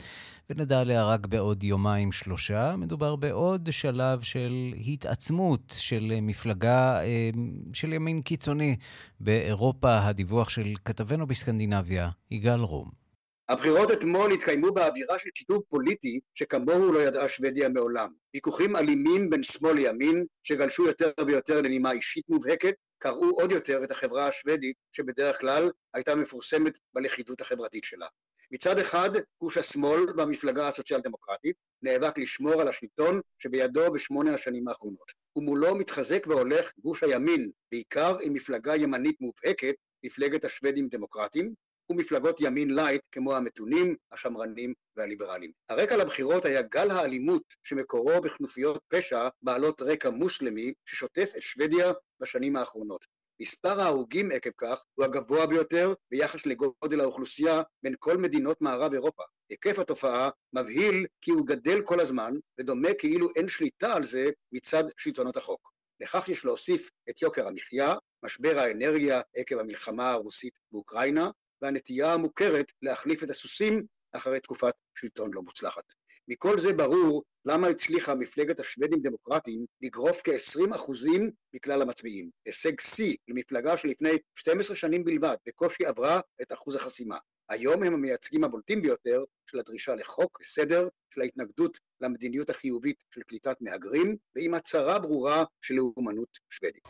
ונדע 0.49 0.79
עליה 0.79 1.05
רק 1.05 1.25
בעוד 1.25 1.63
יומיים 1.63 2.11
שלושה. 2.11 2.75
מדובר 2.77 3.15
בעוד 3.15 3.69
שלב 3.71 4.21
של 4.21 4.73
התעצמות 4.87 5.73
של 5.77 6.13
מפלגה 6.21 7.03
אה, 7.03 7.29
של 7.73 7.93
ימין 7.93 8.21
קיצוני 8.21 8.75
באירופה. 9.19 9.97
הדיווח 9.97 10.49
של 10.49 10.73
כתבנו 10.85 11.27
בסקנדינביה, 11.27 12.09
יגאל 12.31 12.59
רום. 12.59 13.05
הבחירות 13.49 13.91
אתמול 13.91 14.31
התקיימו 14.31 14.71
באווירה 14.71 15.19
של 15.19 15.29
שיתוף 15.35 15.63
פוליטי 15.69 16.19
שכמוהו 16.35 16.91
לא 16.91 16.99
ידעה 16.99 17.29
שוודיה 17.29 17.69
מעולם. 17.69 18.09
ויכוחים 18.33 18.75
אלימים 18.75 19.29
בין 19.29 19.43
שמאל 19.43 19.73
לימין, 19.73 20.25
שגלשו 20.43 20.85
יותר 20.85 21.11
ויותר 21.27 21.61
לנימה 21.61 21.91
אישית 21.91 22.23
מובהקת, 22.29 22.73
קרעו 22.97 23.29
עוד 23.29 23.51
יותר 23.51 23.83
את 23.83 23.91
החברה 23.91 24.27
השוודית, 24.27 24.75
שבדרך 24.91 25.39
כלל 25.39 25.69
הייתה 25.93 26.15
מפורסמת 26.15 26.79
בלכידות 26.93 27.41
החברתית 27.41 27.83
שלה. 27.83 28.07
מצד 28.55 28.79
אחד, 28.79 29.09
גוש 29.41 29.57
השמאל 29.57 30.05
במפלגה 30.15 30.67
הסוציאל 30.67 30.99
דמוקרטית 30.99 31.55
נאבק 31.81 32.17
לשמור 32.17 32.61
על 32.61 32.67
השלטון 32.67 33.21
שבידו 33.39 33.91
בשמונה 33.91 34.33
השנים 34.33 34.67
האחרונות. 34.67 35.11
ומולו 35.35 35.75
מתחזק 35.75 36.25
והולך 36.27 36.71
גוש 36.77 37.03
הימין, 37.03 37.51
בעיקר 37.71 38.17
עם 38.21 38.33
מפלגה 38.33 38.75
ימנית 38.75 39.21
מובהקת, 39.21 39.75
מפלגת 40.05 40.45
השוודים 40.45 40.87
דמוקרטים, 40.87 41.53
ומפלגות 41.89 42.41
ימין 42.41 42.75
לייט 42.75 43.01
כמו 43.11 43.35
המתונים, 43.35 43.95
השמרנים 44.11 44.73
והליברלים. 44.97 45.51
הרקע 45.69 45.97
לבחירות 45.97 46.45
היה 46.45 46.61
גל 46.61 46.91
האלימות 46.91 47.43
שמקורו 47.63 48.21
בכנופיות 48.21 48.81
פשע 48.87 49.27
בעלות 49.41 49.81
רקע 49.81 50.09
מוסלמי 50.09 50.73
ששוטף 50.85 51.31
את 51.37 51.41
שוודיה 51.41 51.91
בשנים 52.19 52.55
האחרונות. 52.55 53.05
מספר 53.41 53.81
ההרוגים 53.81 54.31
עקב 54.31 54.49
כך 54.57 54.83
הוא 54.95 55.05
הגבוה 55.05 55.47
ביותר 55.47 55.93
ביחס 56.11 56.45
לגודל 56.45 57.01
האוכלוסייה 57.01 57.61
בין 57.83 57.95
כל 57.99 58.17
מדינות 58.17 58.61
מערב 58.61 58.93
אירופה. 58.93 59.23
היקף 59.49 59.79
התופעה 59.79 60.29
מבהיל 60.53 61.05
כי 61.21 61.31
הוא 61.31 61.47
גדל 61.47 61.81
כל 61.81 61.99
הזמן, 61.99 62.33
ודומה 62.59 62.89
כאילו 62.97 63.27
אין 63.35 63.47
שליטה 63.47 63.93
על 63.93 64.03
זה 64.03 64.29
מצד 64.51 64.83
שלטונות 64.97 65.37
החוק. 65.37 65.71
לכך 65.99 66.29
יש 66.29 66.45
להוסיף 66.45 66.89
את 67.09 67.21
יוקר 67.21 67.47
המחיה, 67.47 67.93
משבר 68.25 68.59
האנרגיה 68.59 69.21
עקב 69.35 69.57
המלחמה 69.57 70.11
הרוסית 70.11 70.59
באוקראינה, 70.71 71.29
והנטייה 71.61 72.13
המוכרת 72.13 72.65
להחליף 72.81 73.23
את 73.23 73.29
הסוסים 73.29 73.85
אחרי 74.11 74.39
תקופת 74.39 74.73
שלטון 74.97 75.33
לא 75.33 75.41
מוצלחת. 75.41 75.93
מכל 76.27 76.59
זה 76.59 76.73
ברור 76.73 77.23
למה 77.45 77.67
הצליחה 77.67 78.15
מפלגת 78.15 78.59
השוודים 78.59 78.99
דמוקרטים 79.01 79.65
לגרוף 79.81 80.21
כ-20 80.23 80.75
אחוזים 80.75 81.31
מכלל 81.53 81.81
המצביעים. 81.81 82.29
הישג 82.45 82.79
שיא 82.79 83.15
למפלגה 83.27 83.77
שלפני 83.77 84.17
12 84.35 84.75
שנים 84.75 85.03
בלבד 85.03 85.35
בקושי 85.47 85.85
עברה 85.85 86.19
את 86.41 86.53
אחוז 86.53 86.75
החסימה. 86.75 87.17
היום 87.49 87.83
הם 87.83 87.93
המייצגים 87.93 88.43
הבולטים 88.43 88.81
ביותר 88.81 89.23
של 89.45 89.59
הדרישה 89.59 89.95
לחוק 89.95 90.39
וסדר, 90.41 90.87
של 91.13 91.21
ההתנגדות 91.21 91.77
למדיניות 92.01 92.49
החיובית 92.49 93.03
של 93.13 93.21
קליטת 93.21 93.57
מהגרים, 93.61 94.15
ועם 94.35 94.53
הצהרה 94.53 94.99
ברורה 94.99 95.43
של 95.61 95.73
לאומנות 95.73 96.29
שוודית. 96.49 96.83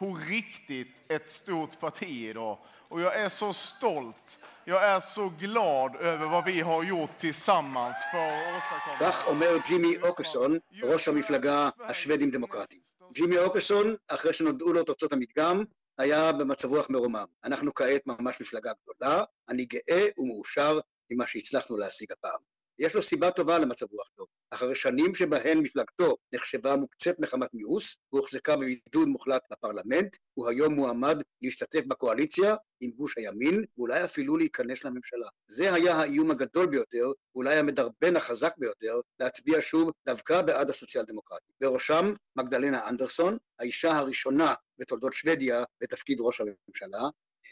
riktigt 0.00 1.02
ett 1.08 1.30
stort 1.30 1.78
parti. 1.78 2.32
Och 2.88 3.00
jag 3.00 3.14
är 3.16 3.28
så 3.28 3.52
stolt. 3.52 4.38
Jag 4.64 4.84
är 4.84 5.00
så 5.00 5.28
glad 5.28 5.96
över 5.96 6.26
vad 6.26 6.44
vi 6.44 6.60
har 6.60 6.82
gjort 6.84 7.18
tillsammans 7.18 7.96
för 8.12 8.18
att 8.18 8.56
åstadkomma... 8.56 8.98
כך 9.00 9.26
אומר 9.26 9.56
ג'ימי 9.66 9.96
אוקרסון, 10.02 10.58
ראש 10.82 11.08
המפלגה 11.08 11.70
השוודים 11.80 12.30
דמוקרטים. 12.30 12.80
ג'ימי 13.12 13.38
אוקרסון, 13.38 13.96
אחרי 14.08 14.32
שנודעו 14.32 14.72
לו 14.72 14.84
תוצאות 14.84 15.12
המדגם, 15.12 15.64
היה 15.98 16.32
במצב 16.32 16.68
רוח 16.68 16.90
מרומם. 16.90 17.24
אנחנו 17.44 17.74
כעת 17.74 18.06
ממש 18.06 18.40
מפלגה 18.40 18.72
גדולה, 18.82 19.24
אני 19.48 19.64
גאה 19.64 20.08
ומאושר 20.18 20.80
ממה 21.10 21.26
שהצלחנו 21.26 21.76
להשיג 21.76 22.12
הפעם. 22.12 22.40
יש 22.78 22.94
לו 22.94 23.02
סיבה 23.02 23.30
טובה 23.30 23.58
למצב 23.58 23.86
רוח 23.92 24.08
טוב. 24.16 24.26
אחרי 24.50 24.74
שנים 24.74 25.14
שבהן 25.14 25.58
מפלגתו 25.58 26.16
נחשבה 26.32 26.76
מוקצת 26.76 27.18
מחמת 27.18 27.54
מיאוס 27.54 27.98
והוחזקה 28.12 28.56
בבידוד 28.56 29.08
מוחלט 29.08 29.42
בפרלמנט, 29.50 30.16
הוא 30.34 30.48
היום 30.48 30.74
מועמד 30.74 31.22
להשתתף 31.42 31.80
בקואליציה 31.88 32.54
עם 32.80 32.90
גוש 32.90 33.18
הימין, 33.18 33.64
ואולי 33.78 34.04
אפילו 34.04 34.36
להיכנס 34.36 34.84
לממשלה. 34.84 35.28
זה 35.48 35.74
היה 35.74 35.94
האיום 35.94 36.30
הגדול 36.30 36.66
ביותר, 36.66 37.12
אולי 37.34 37.56
המדרבן 37.56 38.16
החזק 38.16 38.54
ביותר, 38.58 39.00
להצביע 39.20 39.58
שוב 39.60 39.90
דווקא 40.06 40.42
בעד 40.42 40.70
הסוציאל 40.70 41.04
דמוקרטים. 41.04 41.54
בראשם 41.60 42.14
מגדלנה 42.36 42.88
אנדרסון, 42.88 43.36
האישה 43.58 43.96
הראשונה 43.96 44.54
בתולדות 44.78 45.12
שוודיה 45.12 45.64
בתפקיד 45.80 46.18
ראש 46.20 46.40
הממשלה, 46.40 47.08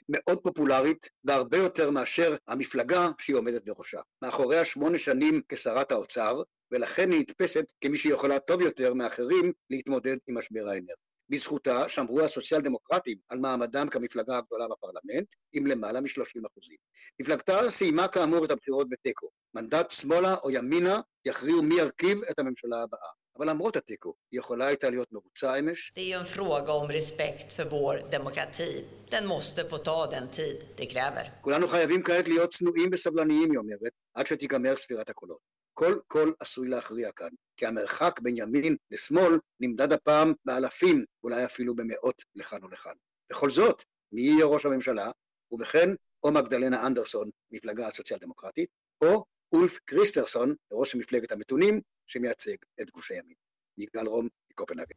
מאוד 0.09 0.39
פופולרית 0.39 1.09
והרבה 1.25 1.59
יותר 1.59 1.91
מאשר 1.91 2.37
המפלגה 2.49 3.09
שהיא 3.19 3.37
עומדת 3.37 3.65
בראשה. 3.65 4.01
מאחוריה 4.23 4.65
שמונה 4.65 4.99
שנים 4.99 5.43
כשרת 5.49 5.93
האוצר, 5.93 6.43
ולכן 6.71 7.13
היא 7.13 7.21
נתפסת 7.21 7.65
כמי 7.81 7.97
שיכולה 7.97 8.39
טוב 8.39 8.61
יותר 8.61 8.95
מאחרים 8.95 9.53
להתמודד 9.71 10.17
עם 10.27 10.39
משבר 10.39 10.69
האנרגיה. 10.69 10.95
בזכותה 11.29 11.89
שמרו 11.89 12.21
הסוציאל 12.21 12.61
דמוקרטים 12.61 13.19
על 13.29 13.39
מעמדם 13.39 13.89
כמפלגה 13.89 14.39
הגדולה 14.39 14.67
בפרלמנט 14.69 15.35
עם 15.53 15.67
למעלה 15.67 16.01
מ-30 16.01 16.47
אחוזים. 16.53 16.77
מפלגתה 17.21 17.71
סיימה 17.71 18.09
כאמור 18.09 18.45
את 18.45 18.51
הבחירות 18.51 18.89
בתיקו. 18.89 19.29
מנדט 19.55 19.91
שמאלה 19.91 20.35
או 20.35 20.51
ימינה 20.51 21.01
יכריעו 21.25 21.63
מי 21.63 21.75
ירכיב 21.75 22.23
את 22.31 22.39
הממשלה 22.39 22.83
הבאה. 22.83 23.24
אבל 23.39 23.51
למרות 23.51 23.77
התיקו, 23.77 24.15
היא 24.33 24.41
יכולה 24.41 24.67
הייתה 24.67 24.91
להיות 24.91 25.13
מרוצה 25.13 25.59
אמש. 25.59 25.93
Det 25.97 26.01
är 26.01 26.19
en 26.19 26.27
fråga 26.27 26.73
om 26.73 26.89
respekt 26.91 27.53
för 27.53 27.65
vår 27.65 27.99
demokrati. 28.11 28.85
Den 29.11 29.27
måste 29.27 29.65
få 29.71 29.79
ta 29.79 30.07
den 30.07 30.29
tid 30.29 30.57
det 30.77 30.87
kräver. 30.87 31.31
כולנו 31.41 31.69
חייבים 31.69 32.03
כעת 32.03 32.29
להיות 32.29 32.51
צנועים 32.51 32.91
וסבלניים, 32.93 33.51
היא 33.51 33.59
אומרת, 33.59 33.93
עד 34.15 34.27
שתיגמר 34.27 34.77
ספירת 34.77 35.11
הקולות. 35.11 35.39
כל 35.75 35.99
קול 36.09 36.35
עשוי 36.41 36.69
להכריע 36.69 37.13
כאן, 37.13 37.29
כי 37.57 37.67
המרחק 37.67 38.21
בין 38.21 38.35
ימין 38.37 38.77
לשמאל 38.91 39.39
נמדד 39.61 39.93
הפעם 39.93 40.33
באלפים, 40.45 41.05
אולי 41.25 41.45
אפילו 41.45 41.77
במאות 41.77 42.23
לכאן 42.35 42.65
ולכאן. 42.65 42.93
בכל 43.31 43.51
זאת, 43.51 43.83
מי 44.13 44.23
יהיה 44.23 44.47
ראש 44.47 44.67
הממשלה? 44.67 45.11
ובכן, 45.51 45.91
או 46.23 46.33
מגדלנה 46.33 46.87
אנדרסון, 46.87 47.31
מפלגה 47.51 47.87
הסוציאל 47.87 48.19
דמוקרטית, 48.19 48.69
או 49.05 49.25
אולף 49.53 49.79
קריסטרסון, 49.85 50.55
ראש 50.73 50.95
מפלגת 50.95 51.33
המתונים, 51.33 51.81
שמייצג 52.07 52.57
את 52.81 52.91
גוש 52.91 53.11
הימין. 53.11 53.35
יגאל 53.79 54.07
רום 54.07 54.29
מקופנהגן. 54.51 54.95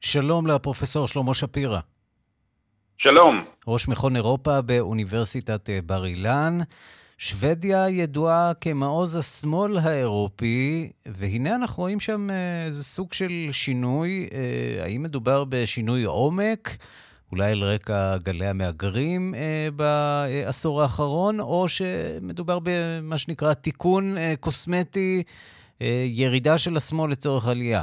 שלום 0.00 0.46
לפרופסור 0.46 1.08
שלמה 1.08 1.34
שפירא. 1.34 1.80
שלום. 2.98 3.36
ראש 3.66 3.88
מכון 3.88 4.16
אירופה 4.16 4.62
באוניברסיטת 4.62 5.70
בר 5.86 6.06
אילן. 6.06 6.58
שוודיה 7.18 7.88
ידועה 7.88 8.52
כמעוז 8.60 9.16
השמאל 9.16 9.78
האירופי, 9.78 10.90
והנה 11.06 11.54
אנחנו 11.54 11.82
רואים 11.82 12.00
שם 12.00 12.28
איזה 12.66 12.84
סוג 12.84 13.12
של 13.12 13.48
שינוי. 13.52 14.28
האם 14.82 15.02
מדובר 15.02 15.44
בשינוי 15.44 16.04
עומק? 16.04 16.76
אולי 17.32 17.52
על 17.52 17.62
רקע 17.62 18.16
גלי 18.16 18.46
המהגרים 18.46 19.34
אה, 19.34 19.68
בעשור 19.76 20.82
האחרון, 20.82 21.40
או 21.40 21.68
שמדובר 21.68 22.58
במה 22.62 23.18
שנקרא 23.18 23.54
תיקון 23.54 24.16
אה, 24.18 24.34
קוסמטי, 24.40 25.22
אה, 25.26 25.32
ירידה 26.06 26.58
של 26.58 26.76
השמאל 26.76 27.10
לצורך 27.10 27.48
עלייה? 27.48 27.82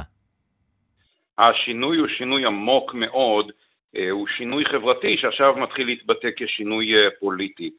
השינוי 1.38 1.98
הוא 1.98 2.08
שינוי 2.08 2.46
עמוק 2.46 2.94
מאוד, 2.94 3.52
אה, 3.96 4.10
הוא 4.10 4.26
שינוי 4.36 4.64
חברתי 4.64 5.16
שעכשיו 5.18 5.56
מתחיל 5.56 5.86
להתבטא 5.86 6.28
כשינוי 6.36 6.94
אה, 6.94 7.10
פוליטי. 7.20 7.70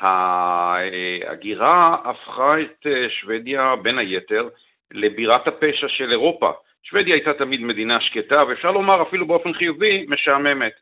ההגירה 0.00 1.96
הפכה 2.04 2.60
את 2.60 2.86
אה, 2.86 3.10
שוודיה, 3.10 3.76
בין 3.82 3.98
היתר, 3.98 4.48
לבירת 4.90 5.48
הפשע 5.48 5.88
של 5.88 6.10
אירופה. 6.10 6.50
שוודיה 6.82 7.14
הייתה 7.14 7.34
תמיד 7.34 7.60
מדינה 7.60 8.00
שקטה, 8.00 8.38
ואפשר 8.48 8.70
לומר 8.70 9.02
אפילו 9.02 9.26
באופן 9.26 9.52
חיובי, 9.52 10.06
משעממת. 10.08 10.72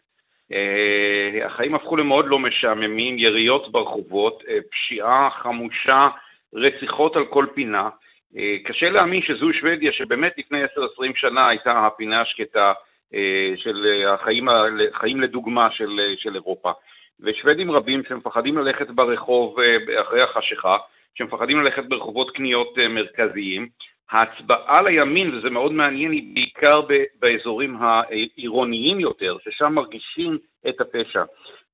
החיים 1.44 1.74
הפכו 1.74 1.96
למאוד 1.96 2.26
לא 2.28 2.38
משעממים, 2.38 3.18
יריות 3.18 3.72
ברחובות, 3.72 4.42
פשיעה 4.70 5.28
חמושה, 5.30 6.08
רציחות 6.54 7.16
על 7.16 7.24
כל 7.24 7.46
פינה. 7.54 7.88
Uh, 8.36 8.68
קשה 8.68 8.90
להאמין 8.90 9.22
שזו 9.22 9.52
שוודיה 9.52 9.92
שבאמת 9.92 10.32
לפני 10.38 10.64
10-20 10.64 10.68
שנה 11.14 11.48
הייתה 11.48 11.86
הפינה 11.86 12.20
השקטה 12.20 12.72
uh, 13.12 13.16
של 13.56 14.04
החיים, 14.08 14.48
החיים 14.94 15.20
לדוגמה 15.20 15.70
של, 15.70 16.00
של 16.16 16.34
אירופה. 16.34 16.72
ושוודים 17.20 17.70
רבים 17.70 18.02
שמפחדים 18.08 18.58
ללכת 18.58 18.90
ברחוב 18.90 19.56
אחרי 20.00 20.22
החשיכה, 20.22 20.76
שמפחדים 21.14 21.60
ללכת 21.60 21.84
ברחובות 21.84 22.30
קניות 22.30 22.78
מרכזיים, 22.90 23.68
ההצבעה 24.10 24.82
לימין, 24.82 25.34
וזה 25.34 25.50
מאוד 25.50 25.72
מעניין, 25.72 26.12
היא 26.12 26.34
בעיקר 26.34 26.80
באזורים 27.20 27.76
העירוניים 27.80 29.00
יותר, 29.00 29.36
ששם 29.44 29.72
מרגישים 29.72 30.38
את 30.68 30.80
הפשע. 30.80 31.22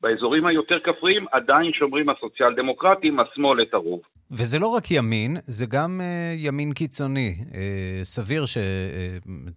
באזורים 0.03 0.47
היותר 0.47 0.79
כפריים 0.85 1.25
עדיין 1.33 1.73
שומרים 1.73 2.07
הסוציאל 2.09 2.55
דמוקרטים, 2.57 3.21
השמאל 3.21 3.62
את 3.62 3.75
הרוב. 3.75 4.01
וזה 4.31 4.59
לא 4.59 4.67
רק 4.67 4.91
ימין, 4.91 5.37
זה 5.47 5.67
גם 5.67 6.01
uh, 6.01 6.05
ימין 6.38 6.73
קיצוני. 6.73 7.35
Uh, 7.51 7.55
סביר 8.03 8.47
שאתה 8.47 8.62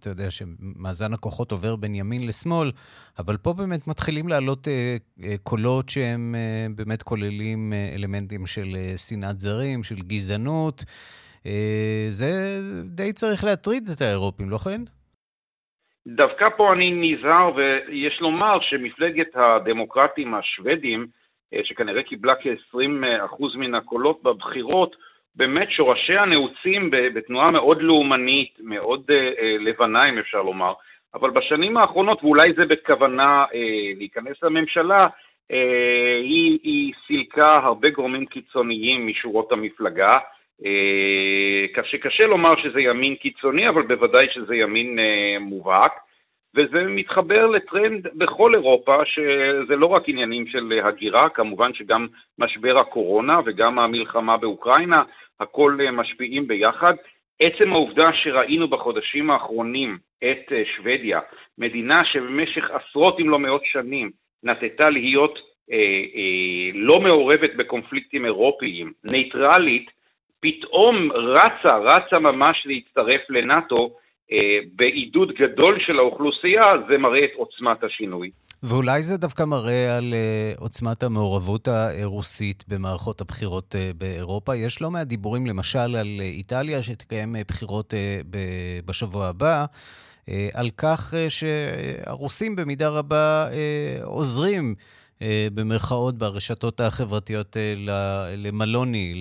uh, 0.02 0.08
יודע 0.08 0.30
שמאזן 0.30 1.12
הכוחות 1.12 1.52
עובר 1.52 1.76
בין 1.76 1.94
ימין 1.94 2.26
לשמאל, 2.26 2.70
אבל 3.18 3.36
פה 3.36 3.52
באמת 3.52 3.86
מתחילים 3.86 4.28
לעלות 4.28 4.68
uh, 4.68 4.70
uh, 5.20 5.24
קולות 5.42 5.88
שהם 5.88 6.34
uh, 6.34 6.76
באמת 6.76 7.02
כוללים 7.02 7.72
uh, 7.72 7.94
אלמנטים 7.94 8.46
של 8.46 8.76
uh, 8.94 8.98
שנאת 8.98 9.40
זרים, 9.40 9.84
של 9.84 9.96
גזענות. 9.96 10.84
אה, 11.46 12.06
זה 12.08 12.60
די 12.84 13.12
צריך 13.12 13.44
להטריד 13.44 13.88
את 13.88 14.00
האירופים, 14.00 14.50
לא 14.50 14.58
כן? 14.58 14.82
דווקא 16.06 16.48
פה 16.56 16.72
אני 16.72 16.90
נזהר, 16.90 17.50
ויש 17.54 18.20
לומר 18.20 18.58
שמפלגת 18.60 19.28
הדמוקרטים 19.34 20.34
השוודים, 20.34 21.06
אה, 21.54 21.60
שכנראה 21.64 22.02
קיבלה 22.02 22.34
כ-20% 22.34 23.56
מן 23.56 23.74
הקולות 23.74 24.22
בבחירות, 24.22 24.96
באמת 25.34 25.70
שורשיה 25.70 26.24
נעוצים 26.24 26.90
בתנועה 26.90 27.50
מאוד 27.50 27.82
לאומנית, 27.82 28.58
מאוד 28.60 29.02
אה, 29.10 29.56
לבנה, 29.60 30.08
אם 30.08 30.18
אפשר 30.18 30.42
לומר. 30.42 30.72
אבל 31.14 31.30
בשנים 31.30 31.76
האחרונות, 31.76 32.24
ואולי 32.24 32.52
זה 32.52 32.64
בכוונה 32.66 33.44
להיכנס 33.96 34.42
לממשלה, 34.42 35.06
היא, 36.22 36.58
היא 36.62 36.92
סילקה 37.06 37.52
הרבה 37.62 37.90
גורמים 37.90 38.26
קיצוניים 38.26 39.06
משורות 39.06 39.52
המפלגה. 39.52 40.18
קשה, 41.72 41.98
קשה 41.98 42.26
לומר 42.26 42.50
שזה 42.62 42.80
ימין 42.80 43.14
קיצוני, 43.14 43.68
אבל 43.68 43.82
בוודאי 43.82 44.26
שזה 44.32 44.56
ימין 44.56 44.98
אה, 44.98 45.38
מובהק, 45.40 45.92
וזה 46.54 46.82
מתחבר 46.82 47.46
לטרנד 47.46 48.06
בכל 48.14 48.54
אירופה, 48.54 48.96
שזה 49.04 49.76
לא 49.76 49.86
רק 49.86 50.08
עניינים 50.08 50.46
של 50.46 50.80
הגירה, 50.84 51.28
כמובן 51.28 51.74
שגם 51.74 52.06
משבר 52.38 52.74
הקורונה 52.80 53.40
וגם 53.46 53.78
המלחמה 53.78 54.36
באוקראינה, 54.36 54.98
הכל 55.40 55.78
אה, 55.80 55.90
משפיעים 55.90 56.48
ביחד. 56.48 56.94
עצם 57.40 57.72
העובדה 57.72 58.10
שראינו 58.12 58.68
בחודשים 58.68 59.30
האחרונים 59.30 59.98
את 60.18 60.52
אה, 60.52 60.62
שוודיה, 60.76 61.20
מדינה 61.58 62.04
שבמשך 62.04 62.70
עשרות 62.70 63.20
אם 63.20 63.28
לא 63.28 63.38
מאות 63.38 63.64
שנים 63.64 64.10
נטתה 64.42 64.90
להיות 64.90 65.38
אה, 65.72 65.76
אה, 66.16 66.70
לא 66.74 67.00
מעורבת 67.00 67.54
בקונפליקטים 67.56 68.24
אירופיים, 68.24 68.92
נייטרלית, 69.04 69.90
פתאום 70.46 71.12
רצה, 71.12 71.76
רצה 71.76 72.18
ממש 72.18 72.56
להצטרף 72.66 73.20
לנאט"ו 73.30 73.90
אה, 74.32 74.36
בעידוד 74.76 75.28
גדול 75.38 75.78
של 75.86 75.98
האוכלוסייה, 75.98 76.62
זה 76.88 76.98
מראה 76.98 77.24
את 77.24 77.30
עוצמת 77.36 77.84
השינוי. 77.84 78.30
ואולי 78.62 79.02
זה 79.02 79.16
דווקא 79.16 79.42
מראה 79.42 79.96
על 79.96 80.14
uh, 80.14 80.60
עוצמת 80.60 81.02
המעורבות 81.02 81.68
הרוסית 81.68 82.64
במערכות 82.68 83.20
הבחירות 83.20 83.74
uh, 83.74 83.96
באירופה. 83.98 84.56
יש 84.56 84.82
לא 84.82 84.90
מעט 84.90 85.06
דיבורים, 85.06 85.46
למשל, 85.46 85.78
על 85.78 86.06
uh, 86.18 86.22
איטליה, 86.22 86.82
שתקיים 86.82 87.36
uh, 87.36 87.38
בחירות 87.48 87.94
uh, 87.94 87.96
ב- 88.30 88.80
בשבוע 88.84 89.26
הבא, 89.26 89.64
uh, 89.64 90.32
על 90.54 90.70
כך 90.76 91.14
uh, 91.14 91.16
שהרוסים 91.30 92.56
במידה 92.56 92.88
רבה 92.88 93.46
עוזרים 94.04 94.74
אה, 94.78 94.84
במרכאות 95.54 96.18
ברשתות 96.18 96.80
החברתיות 96.80 97.56
אה, 97.56 97.74
למלוני, 98.36 99.14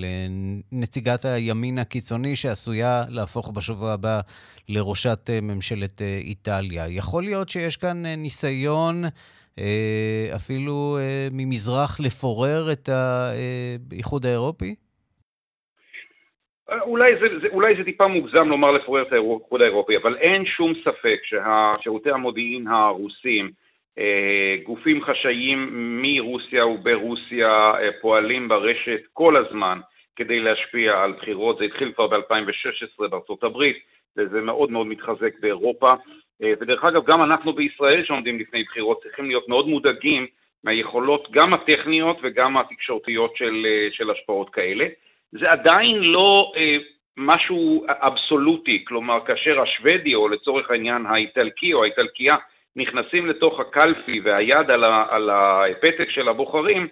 לנציגת 0.71 1.25
הימין 1.25 1.79
הקיצוני 1.79 2.35
שעשויה 2.35 3.01
להפוך 3.09 3.51
בשבוע 3.55 3.91
הבא 3.91 4.19
לראשת 4.69 5.29
אה, 5.29 5.39
ממשלת 5.41 6.01
איטליה. 6.01 6.85
יכול 6.89 7.23
להיות 7.23 7.49
שיש 7.49 7.77
כאן 7.77 8.05
ניסיון 8.05 9.03
אפילו 10.35 10.97
ממזרח 11.31 11.99
לפורר 11.99 12.71
את 12.71 12.89
האיחוד 12.89 14.25
האירופי? 14.25 14.75
אולי 16.81 17.11
זה, 17.21 17.39
זה, 17.41 17.47
אולי 17.51 17.75
זה 17.77 17.83
טיפה 17.83 18.07
מוגזם 18.07 18.47
לומר 18.47 18.71
לפורר 18.71 19.01
את 19.01 19.13
האיחוד 19.13 19.61
האירופי, 19.61 19.97
אבל 19.97 20.17
אין 20.17 20.45
שום 20.45 20.73
ספק 20.81 21.19
ששירותי 21.23 22.09
המודיעין 22.11 22.67
הרוסים, 22.67 23.45
אה, 23.45 23.64
גופים 24.63 25.03
חשאיים 25.03 25.69
מרוסיה 26.01 26.65
וברוסיה 26.65 27.47
אה, 27.47 27.89
פועלים 28.01 28.47
ברשת 28.47 29.01
כל 29.13 29.37
הזמן 29.37 29.79
כדי 30.15 30.39
להשפיע 30.39 31.03
על 31.03 31.13
בחירות. 31.13 31.57
זה 31.57 31.63
התחיל 31.63 31.91
כבר 31.95 32.07
ב-2016 32.07 33.07
בארצות 33.09 33.43
הברית, 33.43 33.77
וזה 34.17 34.41
מאוד 34.41 34.71
מאוד 34.71 34.87
מתחזק 34.87 35.39
באירופה. 35.39 35.89
אה, 36.43 36.53
ודרך 36.59 36.83
אגב, 36.83 37.05
גם 37.05 37.23
אנחנו 37.23 37.53
בישראל 37.53 38.05
שעומדים 38.05 38.39
לפני 38.39 38.63
בחירות 38.63 39.03
צריכים 39.03 39.25
להיות 39.25 39.49
מאוד 39.49 39.67
מודאגים 39.67 40.27
מהיכולות 40.63 41.27
גם 41.31 41.53
הטכניות 41.53 42.17
וגם 42.23 42.57
התקשורתיות 42.57 43.35
של, 43.35 43.65
של 43.91 44.11
השפעות 44.11 44.49
כאלה. 44.49 44.85
זה 45.31 45.51
עדיין 45.51 45.97
לא 45.97 46.51
אה, 46.57 46.77
משהו 47.17 47.85
אבסולוטי, 47.89 48.85
כלומר 48.87 49.25
כאשר 49.25 49.61
השוודי 49.61 50.15
או 50.15 50.27
לצורך 50.27 50.71
העניין 50.71 51.05
האיטלקי 51.05 51.73
או 51.73 51.83
האיטלקייה 51.83 52.35
נכנסים 52.75 53.25
לתוך 53.25 53.59
הקלפי 53.59 54.21
והיד 54.23 54.69
על, 54.69 54.83
ה, 54.83 55.05
על 55.09 55.29
הפתק 55.29 56.09
של 56.09 56.27
הבוחרים, 56.27 56.87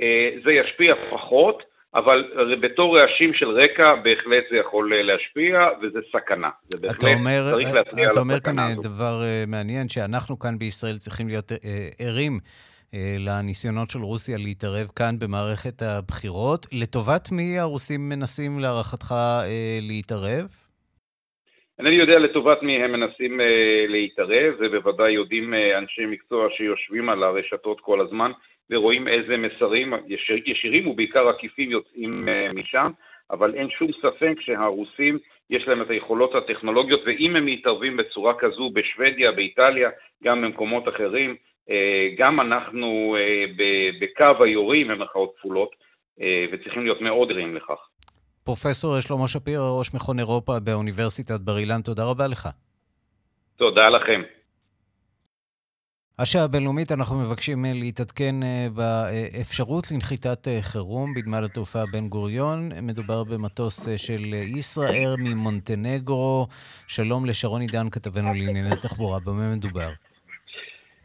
אה, 0.00 0.30
זה 0.44 0.52
ישפיע 0.52 0.94
פחות, 1.10 1.62
אבל 1.94 2.24
בתור 2.62 2.98
רעשים 2.98 3.34
של 3.34 3.48
רקע 3.48 3.94
בהחלט 3.94 4.44
זה 4.50 4.56
יכול 4.56 4.92
להשפיע, 5.02 5.68
וזה 5.82 5.98
סכנה. 6.12 6.48
זה 6.64 6.78
בהחלט 6.80 7.04
אומר, 7.04 7.50
צריך 7.50 7.74
להצביע 7.74 8.10
אתה 8.10 8.20
אומר 8.20 8.40
כאן 8.40 8.54
דבר 8.82 9.22
אה, 9.22 9.44
מעניין, 9.46 9.88
שאנחנו 9.88 10.38
כאן 10.38 10.58
בישראל 10.58 10.98
צריכים 10.98 11.28
להיות 11.28 11.52
אה, 11.52 11.88
ערים. 11.98 12.38
לניסיונות 13.18 13.90
של 13.90 13.98
רוסיה 13.98 14.36
להתערב 14.38 14.88
כאן 14.96 15.18
במערכת 15.18 15.82
הבחירות. 15.82 16.66
לטובת 16.72 17.32
מי 17.32 17.58
הרוסים 17.58 18.08
מנסים 18.08 18.58
להערכתך 18.58 19.14
להתערב? 19.80 20.46
אינני 21.78 21.96
יודע 21.96 22.18
לטובת 22.18 22.62
מי 22.62 22.84
הם 22.84 22.92
מנסים 22.92 23.40
אה, 23.40 23.84
להתערב, 23.88 24.54
ובוודאי 24.58 25.12
יודעים 25.12 25.54
אה, 25.54 25.78
אנשי 25.78 26.06
מקצוע 26.06 26.48
שיושבים 26.56 27.08
על 27.08 27.22
הרשתות 27.22 27.80
כל 27.80 28.00
הזמן 28.00 28.30
ורואים 28.70 29.08
איזה 29.08 29.36
מסרים 29.36 29.92
ישיר, 30.06 30.36
ישירים 30.46 30.86
ובעיקר 30.86 31.28
עקיפים 31.28 31.70
יוצאים 31.70 32.28
אה, 32.28 32.52
משם, 32.52 32.90
אבל 33.30 33.54
אין 33.54 33.70
שום 33.70 33.90
ספק 33.92 34.34
שהרוסים 34.40 35.18
יש 35.50 35.68
להם 35.68 35.82
את 35.82 35.90
היכולות 35.90 36.34
הטכנולוגיות, 36.34 37.00
ואם 37.06 37.36
הם 37.36 37.46
מתערבים 37.46 37.96
בצורה 37.96 38.34
כזו 38.38 38.70
בשוודיה, 38.70 39.32
באיטליה, 39.32 39.90
גם 40.24 40.42
במקומות 40.42 40.88
אחרים, 40.88 41.36
אה, 41.70 42.08
גם 42.16 42.40
אנחנו 42.40 43.16
אה, 43.18 43.44
בקו 44.00 44.44
היורים, 44.44 44.88
במרכאות 44.88 45.34
כפולות, 45.36 45.70
אה, 46.20 46.46
וצריכים 46.52 46.82
להיות 46.82 47.00
מאוד 47.00 47.30
ערים 47.30 47.56
לכך. 47.56 47.88
פרופסור 48.48 49.00
שלמה 49.00 49.28
שפירא, 49.28 49.70
ראש 49.70 49.94
מכון 49.94 50.18
אירופה 50.18 50.60
באוניברסיטת 50.60 51.40
בר 51.40 51.58
אילן, 51.58 51.82
תודה 51.82 52.04
רבה 52.04 52.26
לך. 52.26 52.48
תודה 53.56 53.82
לכם. 53.82 54.22
השעה 56.18 56.44
הבינלאומית 56.44 56.92
אנחנו 56.92 57.18
מבקשים 57.18 57.64
אה, 57.64 57.70
להתעדכן 57.74 58.42
אה, 58.42 58.66
באפשרות 58.74 59.90
לנחיתת 59.90 60.48
אה, 60.48 60.58
חירום 60.62 61.14
בנמל 61.14 61.44
התעופה 61.44 61.82
בן 61.92 62.08
גוריון. 62.08 62.70
מדובר 62.82 63.24
במטוס 63.24 63.88
של 63.96 64.34
ישראייר 64.34 65.16
ממונטנגרו. 65.18 66.46
שלום 66.86 67.26
לשרון 67.26 67.60
עידן, 67.60 67.90
כתבנו 67.90 68.34
לענייני 68.34 68.76
תחבורה. 68.76 69.18
במה 69.20 69.56
מדובר? 69.56 69.90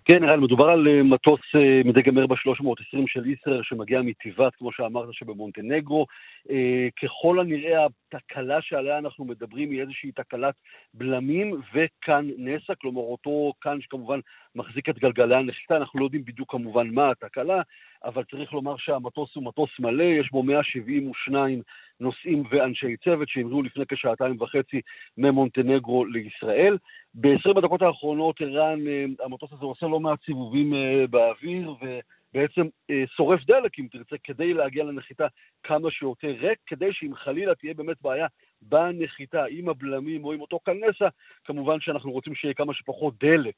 כן, 0.06 0.24
רן, 0.24 0.40
מדובר 0.40 0.70
על 0.70 0.88
אה, 0.88 1.04
מטוס 1.04 1.40
אה, 1.56 1.82
מדגם 1.86 2.18
ארבע 2.18 2.36
320 2.36 3.08
של 3.08 3.26
ישראייר 3.26 3.62
שמגיע 3.64 4.02
מטבעת, 4.02 4.56
כמו 4.56 4.72
שאמרת, 4.72 5.08
שבמונטנגרו. 5.12 6.06
אה, 6.50 6.88
ככל 7.02 7.40
הנראה 7.40 7.86
התקלה 8.14 8.62
שעליה 8.62 8.98
אנחנו 8.98 9.26
מדברים 9.26 9.72
היא 9.72 9.82
איזושהי 9.82 10.12
תקלת 10.12 10.56
בלמים 10.94 11.62
וכאן 11.74 12.28
נסע, 12.38 12.76
כלומר 12.76 13.02
אותו 13.02 13.54
כאן 13.62 13.82
שכמובן 13.82 14.20
מחזיק 14.56 14.90
את 14.90 15.00
גלגלי 15.00 15.36
הנחיתה, 15.36 15.78
אנחנו 15.78 16.00
לא 16.00 16.06
יודעים 16.06 16.26
בדיוק 16.26 16.52
כמובן 16.52 16.88
מה 16.88 17.12
התקלה, 17.12 17.62
אבל 18.04 18.24
צריך 18.32 18.54
לומר 18.54 18.78
שהמטוס 18.78 19.36
הוא 19.36 19.44
מטוס 19.44 19.70
מלא, 19.80 20.04
יש 20.04 20.32
בו 20.32 20.44
172 20.44 21.62
נוסעים 22.04 22.44
ואנשי 22.50 22.98
צוות 23.04 23.30
שהמריאו 23.30 23.62
לפני 23.62 23.86
כשעתיים 23.88 24.42
וחצי 24.42 24.82
ממונטנגרו 25.18 26.06
לישראל. 26.06 26.78
ב-20 27.16 27.58
הדקות 27.58 27.82
האחרונות, 27.82 28.42
ערן, 28.42 28.88
אה, 28.88 29.06
המטוס 29.26 29.52
הזה 29.54 29.66
עושה 29.66 29.86
לא 29.86 30.00
מעט 30.00 30.20
סיבובים 30.26 30.74
אה, 30.74 31.08
באוויר, 31.10 31.74
ובעצם 31.82 32.68
אה, 32.90 33.04
שורף 33.16 33.46
דלק, 33.46 33.80
אם 33.80 33.88
תרצה, 33.92 34.16
כדי 34.24 34.54
להגיע 34.54 34.84
לנחיתה 34.84 35.28
כמה 35.64 35.92
שיותר 35.92 36.36
ריק, 36.40 36.60
כדי 36.68 36.94
שאם 36.94 37.16
חלילה 37.16 37.56
תהיה 37.56 37.74
באמת 37.74 37.98
בעיה 38.02 38.28
בנחיתה 38.62 39.46
עם 39.50 39.70
הבלמים 39.70 40.26
או 40.26 40.34
עם 40.34 40.42
אותו 40.42 40.60
קנסה, 40.60 41.08
כמובן 41.46 41.80
שאנחנו 41.80 42.12
רוצים 42.12 42.36
שיהיה 42.36 42.54
כמה 42.54 42.74
שפחות 42.74 43.14
דלק 43.20 43.56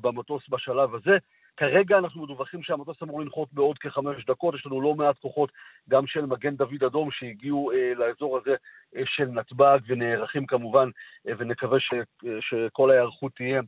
במטוס 0.00 0.48
בשלב 0.48 0.94
הזה. 0.94 1.18
כרגע 1.60 1.98
אנחנו 1.98 2.22
מדווחים 2.22 2.62
שהמטוס 2.62 3.02
אמור 3.02 3.20
לנחות 3.20 3.48
בעוד 3.52 3.78
כחמש 3.78 4.24
דקות, 4.24 4.54
יש 4.54 4.66
לנו 4.66 4.80
לא 4.80 4.94
מעט 4.94 5.18
כוחות 5.18 5.52
גם 5.88 6.06
של 6.06 6.26
מגן 6.26 6.56
דוד 6.56 6.84
אדום 6.86 7.10
שהגיעו 7.10 7.72
אה, 7.72 7.92
לאזור 7.96 8.38
הזה 8.38 8.54
אה, 8.96 9.02
של 9.06 9.24
נתב"ג 9.24 9.78
ונערכים 9.86 10.46
כמובן, 10.46 10.88
אה, 11.28 11.32
ונקווה 11.38 11.80
ש, 11.80 11.92
אה, 11.92 12.38
שכל 12.40 12.90
ההיערכות 12.90 13.32
תהיה 13.36 13.60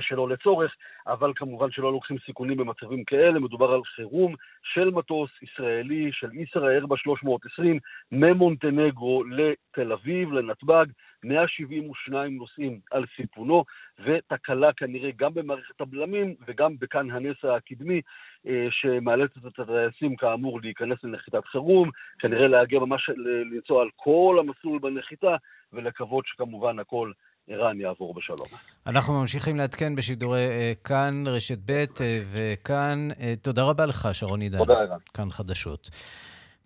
שלא 0.00 0.28
לצורך, 0.28 0.74
אבל 1.06 1.32
כמובן 1.36 1.70
שלא 1.70 1.92
לוקחים 1.92 2.16
סיכונים 2.26 2.56
במצבים 2.56 3.04
כאלה, 3.04 3.40
מדובר 3.40 3.72
על 3.72 3.84
חירום 3.84 4.34
של 4.62 4.90
מטוס 4.90 5.30
ישראלי 5.42 6.10
של 6.12 6.28
ישראייר 6.34 6.86
ב-320 6.86 7.78
ממונטנגרו 8.12 9.24
לתל 9.24 9.92
אביב, 9.92 10.32
לנתב"ג, 10.32 10.86
172 11.24 12.36
נוסעים 12.36 12.80
על 12.90 13.04
סיפונו, 13.16 13.64
ותקלה 14.04 14.72
כנראה 14.72 15.10
גם 15.16 15.34
במערכת 15.34 15.80
הבלמים 15.80 16.34
וגם 16.46 16.78
בכאן 16.78 17.10
הנס 17.10 17.44
הקדמי, 17.44 18.00
אה, 18.46 18.66
שמאלצת 18.70 19.46
את 19.46 19.58
הטייסים 19.58 20.16
כאמור 20.16 20.60
להיכנס 20.60 20.98
לנחיתת 21.04 21.46
חירום, 21.46 21.90
כנראה 22.18 22.48
להגיע 22.48 22.80
ממש 22.80 23.10
לנסוע 23.52 23.82
על 23.82 23.88
כל 23.96 24.36
המסלול 24.40 24.78
בנחיתה, 24.78 25.36
ולקוות 25.72 26.26
שכמובן 26.26 26.78
הכל 26.78 27.12
ערן 27.48 27.80
יעבור 27.80 28.14
בשלום. 28.14 28.48
אנחנו 28.86 29.20
ממשיכים 29.20 29.56
לעדכן 29.56 29.96
בשידורי 29.96 30.46
uh, 30.48 30.88
כאן, 30.88 31.24
רשת 31.26 31.58
ב' 31.64 31.84
uh, 31.84 32.00
וכאן. 32.32 33.08
Uh, 33.12 33.16
תודה 33.42 33.62
רבה 33.62 33.86
לך, 33.86 34.08
שרון 34.12 34.40
עידן. 34.40 34.58
תודה, 34.58 34.74
ערן. 34.74 34.98
כאן 35.14 35.30
חדשות. 35.30 35.90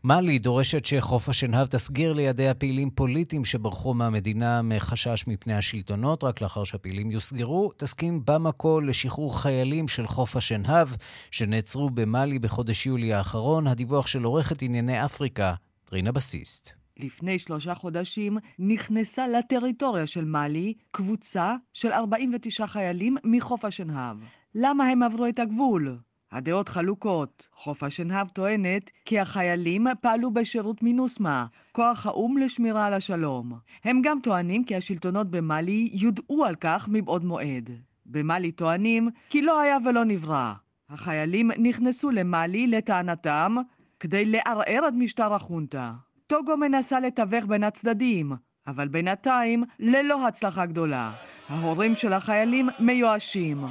מאלי 0.05 0.39
דורשת 0.39 0.87
שחוף 0.87 1.29
השנהב 1.29 1.67
תסגיר 1.67 2.13
לידי 2.13 2.49
הפעילים 2.49 2.91
פוליטיים 2.91 3.45
שברחו 3.45 3.95
מהמדינה 3.95 4.63
מחשש 4.63 5.25
מפני 5.27 5.55
השלטונות, 5.55 6.25
רק 6.25 6.41
לאחר 6.41 6.65
שהפעילים 6.65 7.11
יוסגרו, 7.11 7.71
תסכים 7.77 8.21
במקו 8.25 8.81
לשחרור 8.81 9.41
חיילים 9.41 9.89
של 9.89 10.07
חוף 10.07 10.37
השנהב 10.37 10.89
שנעצרו 11.31 11.91
במאלי 11.91 12.39
בחודש 12.39 12.87
יולי 12.87 13.13
האחרון. 13.13 13.67
הדיווח 13.67 14.07
של 14.07 14.25
עורכת 14.25 14.63
ענייני 14.63 15.05
אפריקה, 15.05 15.55
רינה 15.93 16.13
בסיסט. 16.13 16.84
לפני 16.99 17.39
שלושה 17.39 17.75
חודשים 17.75 18.39
נכנסה 18.59 19.29
לטריטוריה 19.29 20.07
של 20.07 20.25
מאלי 20.25 20.75
קבוצה 20.91 21.55
של 21.73 21.93
49 21.93 22.67
חיילים 22.67 23.17
מחוף 23.25 23.65
השנהב. 23.65 24.17
למה 24.55 24.87
הם 24.87 25.03
עברו 25.03 25.27
את 25.27 25.39
הגבול? 25.39 25.99
הדעות 26.33 26.69
חלוקות. 26.69 27.49
חוף 27.53 27.83
השנהב 27.83 28.29
טוענת 28.29 28.91
כי 29.05 29.21
החיילים 29.21 29.87
פעלו 30.01 30.31
בשירות 30.31 30.83
מינוסמה, 30.83 31.47
כוח 31.73 32.07
האו"ם 32.07 32.39
לשמירה 32.39 32.87
על 32.87 32.95
השלום. 32.95 33.53
הם 33.85 34.01
גם 34.03 34.19
טוענים 34.23 34.65
כי 34.65 34.77
השלטונות 34.77 35.31
במאלי 35.31 35.91
יודעו 35.93 36.45
על 36.45 36.55
כך 36.61 36.89
מבעוד 36.93 37.25
מועד. 37.25 37.71
במאלי 38.07 38.53
טוענים 38.53 39.11
כי 39.31 39.43
לא 39.43 39.61
היה 39.61 39.77
ולא 39.85 40.05
נברא. 40.05 40.53
החיילים 40.89 41.51
נכנסו 41.59 42.11
למאלי, 42.11 42.67
לטענתם, 42.67 43.57
כדי 44.01 44.25
לערער 44.25 44.89
את 44.89 44.95
משטר 44.97 45.35
החונטה. 45.35 45.93
טוגו 46.27 46.57
מנסה 46.57 47.01
לתווך 47.01 47.45
בין 47.45 47.65
הצדדים, 47.65 48.33
אבל 48.67 48.89
בינתיים 48.89 49.65
ללא 49.79 50.27
הצלחה 50.27 50.67
גדולה. 50.67 51.13
ההורים 51.49 51.95
של 51.95 52.13
החיילים 52.13 52.69
מיואשים. 52.79 53.65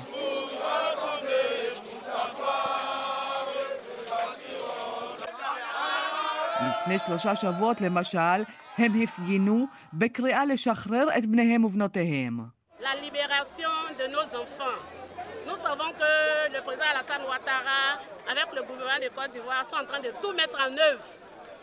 לפני 6.61 6.99
שלושה 6.99 7.35
שבועות 7.35 7.81
למשל, 7.81 8.43
הם 8.77 9.01
הפגינו 9.03 9.67
בקריאה 9.93 10.45
לשחרר 10.45 11.07
את 11.17 11.25
בניהם 11.25 11.63
ובנותיהם. 11.63 12.39
Nous 15.47 15.59
savons 15.67 15.91
que 16.01 16.11
le 16.55 16.59
président 16.65 16.89
Alassane 16.93 17.23
Ouattara, 17.27 17.83
avec 18.31 18.47
le 18.57 18.61
gouvernement 18.67 19.01
de 19.05 19.09
Côte 19.15 19.31
d'Ivoire, 19.33 19.65
sont 19.69 19.75
en 19.83 19.85
train 19.89 20.01
de 20.07 20.11
tout 20.21 20.33
mettre 20.41 20.57
en 20.67 20.71
œuvre 20.89 21.03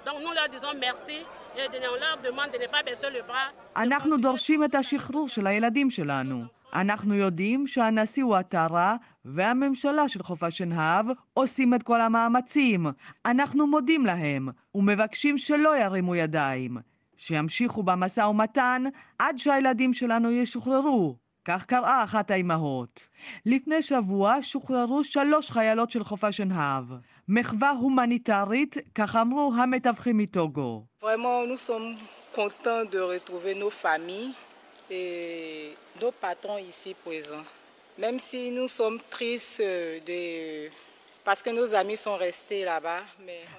Donc 0.07 0.17
nous 0.25 0.33
leur 0.39 0.49
disons 0.55 0.75
merci 0.81 1.19
on 1.57 2.01
leur 2.05 2.17
demande 2.23 2.51
de 2.53 2.59
ne 2.59 2.69
pas 2.75 2.83
baisser 2.83 3.11
le 3.11 3.23
bras. 3.23 3.51
אנחנו 3.77 4.17
דורשים 4.17 4.65
את 4.65 4.75
השחרור 4.75 5.29
של 5.29 5.47
הילדים 5.47 5.91
שלנו. 5.91 6.45
אנחנו 6.75 7.15
יודעים 7.15 7.67
שהנשיא 7.67 8.25
וואטרה 8.25 8.97
והממשלה 9.25 10.09
של 10.09 10.23
חוף 10.23 10.43
השנהב 10.43 11.07
עושים 11.35 11.75
את 11.75 11.83
כל 11.83 12.01
המאמצים. 12.01 12.87
אנחנו 13.27 13.67
מודים 13.67 14.07
להם 14.07 14.49
ומבקשים 14.75 15.39
שלא 15.39 15.79
ירימו 15.79 16.15
ידיים. 16.15 16.77
שימשיכו 17.17 17.83
במשא 17.83 18.21
ומתן 18.21 18.85
עד 19.19 19.39
שהילדים 19.39 19.95
שלנו 19.95 20.31
ישוחררו. 20.31 21.17
כך 21.45 21.65
קראה 21.67 22.05
אחת 22.05 22.31
האימהות. 22.31 23.01
לפני 23.47 23.83
שבוע 23.83 24.37
שוחררו 24.43 25.05
שלוש 25.05 25.51
חיילות 25.51 25.91
של 25.91 26.05
חוף 26.05 26.25
השנהב. 26.25 26.85
מחווה 27.29 27.71
הומניטרית, 27.71 28.77
כך 28.95 29.17
אמרו 29.17 29.53
המתווכים 29.57 30.19
מטוגו. 30.19 30.85
Même 37.99 38.19
si 38.29 38.41
nous 38.59 38.69
sommes 38.79 39.01
tristes 39.11 39.61
de... 40.09 40.21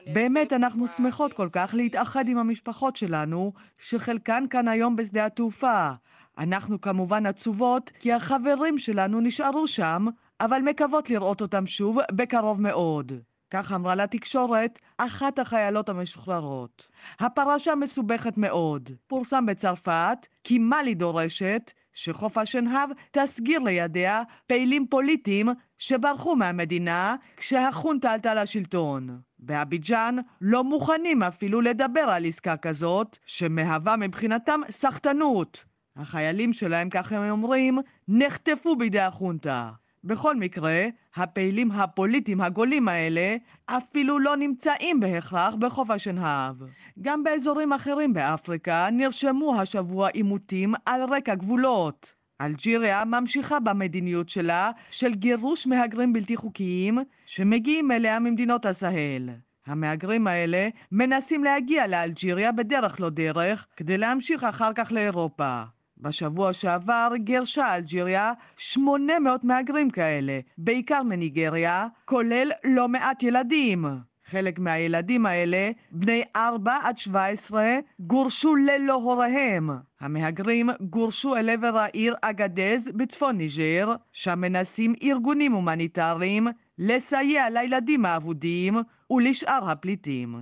באמת 0.08 0.54
אנחנו 0.54 0.88
שמחות 0.88 1.34
כל 1.34 1.50
כך 1.52 1.70
להתאחד 1.74 2.28
עם 2.28 2.38
המשפחות 2.38 2.96
שלנו, 2.96 3.54
שחלקן 3.80 4.46
כאן 4.50 4.68
היום 4.68 4.96
בשדה 4.96 5.26
התעופה. 5.26 5.90
אנחנו 6.38 6.82
כמובן 6.82 7.26
עצובות, 7.26 7.92
כי 8.00 8.14
החברים 8.14 8.78
שלנו 8.78 9.22
נשארו 9.22 9.68
שם, 9.68 10.06
אבל 10.42 10.62
מקוות 10.62 11.10
לראות 11.10 11.42
אותם 11.42 11.66
שוב 11.66 11.98
בקרוב 12.12 12.62
מאוד. 12.62 13.12
כך 13.52 13.72
אמרה 13.72 13.96
לתקשורת 13.96 14.80
אחת 14.98 15.40
החיילות 15.40 15.90
המשוחררות. 15.90 16.88
הפרשה 17.20 17.76
מסובכת 17.76 18.38
מאוד. 18.38 18.90
פורסם 19.08 19.46
בצרפת 19.46 20.28
כי 20.44 20.60
מאלי 20.60 20.96
דורשת 20.96 21.72
שחוף 21.94 22.38
השנהב 22.38 22.90
תסגיר 23.12 23.60
לידיה 23.60 24.22
פעילים 24.48 24.88
פוליטיים 24.88 25.50
שברחו 25.78 26.36
מהמדינה 26.36 27.16
כשהחונטה 27.38 28.12
עלתה 28.12 28.34
לשלטון. 28.34 29.20
באביג'אן 29.40 30.16
לא 30.42 30.64
מוכנים 30.64 31.24
אפילו 31.24 31.62
לדבר 31.62 32.02
על 32.02 32.26
עסקה 32.26 32.58
כזאת, 32.58 33.18
שמהווה 33.26 33.96
מבחינתם 33.96 34.62
סחטנות. 34.70 35.71
החיילים 35.96 36.54
שלהם, 36.54 36.90
כך 36.90 37.12
הם 37.12 37.30
אומרים, 37.30 37.80
נחטפו 38.08 38.76
בידי 38.76 39.00
החונטה. 39.00 39.72
בכל 40.04 40.36
מקרה, 40.36 40.86
הפעילים 41.16 41.72
הפוליטיים 41.72 42.42
הגולים 42.42 42.88
האלה 42.88 43.36
אפילו 43.66 44.20
לא 44.20 44.38
נמצאים 44.38 45.00
בהכרח 45.00 45.56
בחוף 45.56 45.90
השנהב. 45.90 46.56
גם 47.02 47.24
באזורים 47.24 47.74
אחרים 47.74 48.14
באפריקה 48.14 48.90
נרשמו 48.92 49.62
השבוע 49.62 50.10
עימותים 50.10 50.74
על 50.86 51.02
רקע 51.04 51.36
גבולות. 51.36 52.14
אלג'יריה 52.42 53.06
ממשיכה 53.06 53.60
במדיניות 53.60 54.30
שלה 54.30 54.72
של 54.92 55.14
גירוש 55.14 55.68
מהגרים 55.68 56.14
בלתי 56.14 56.36
חוקיים 56.36 56.98
שמגיעים 57.26 57.92
אליה 57.92 58.20
ממדינות 58.20 58.66
הסהל. 58.66 59.30
המהגרים 59.66 60.28
האלה 60.28 60.70
מנסים 60.92 61.44
להגיע 61.44 61.88
לאלג'יריה 61.88 62.52
בדרך 62.52 63.00
לא 63.00 63.10
דרך 63.10 63.68
כדי 63.78 63.98
להמשיך 63.98 64.44
אחר 64.44 64.72
כך 64.76 64.92
לאירופה. 64.92 65.64
בשבוע 66.02 66.54
שעבר 66.54 67.12
גירשה 67.16 67.76
אלג'יריה 67.76 68.34
800 68.58 69.44
מהגרים 69.44 69.90
כאלה, 69.90 70.40
בעיקר 70.58 71.04
מניגריה, 71.04 71.88
כולל 72.06 72.52
לא 72.64 72.88
מעט 72.88 73.24
ילדים. 73.24 73.86
חלק 74.26 74.60
מהילדים 74.60 75.26
האלה, 75.26 75.72
בני 75.92 76.24
4 76.36 76.78
עד 76.84 76.98
17, 76.98 77.76
גורשו 78.00 78.56
ללא 78.56 78.94
הוריהם. 78.94 79.70
המהגרים 80.00 80.70
גורשו 80.82 81.36
אל 81.36 81.50
עבר 81.50 81.78
העיר 81.78 82.16
אגדז 82.22 82.92
בצפון 82.96 83.38
ניג'ר, 83.38 83.96
שם 84.12 84.42
מנסים 84.42 84.94
ארגונים 85.04 85.52
הומניטריים 85.52 86.48
לסייע 86.78 87.50
לילדים 87.50 88.06
האבודים 88.06 88.78
ולשאר 89.12 89.72
הפליטים. 89.72 90.36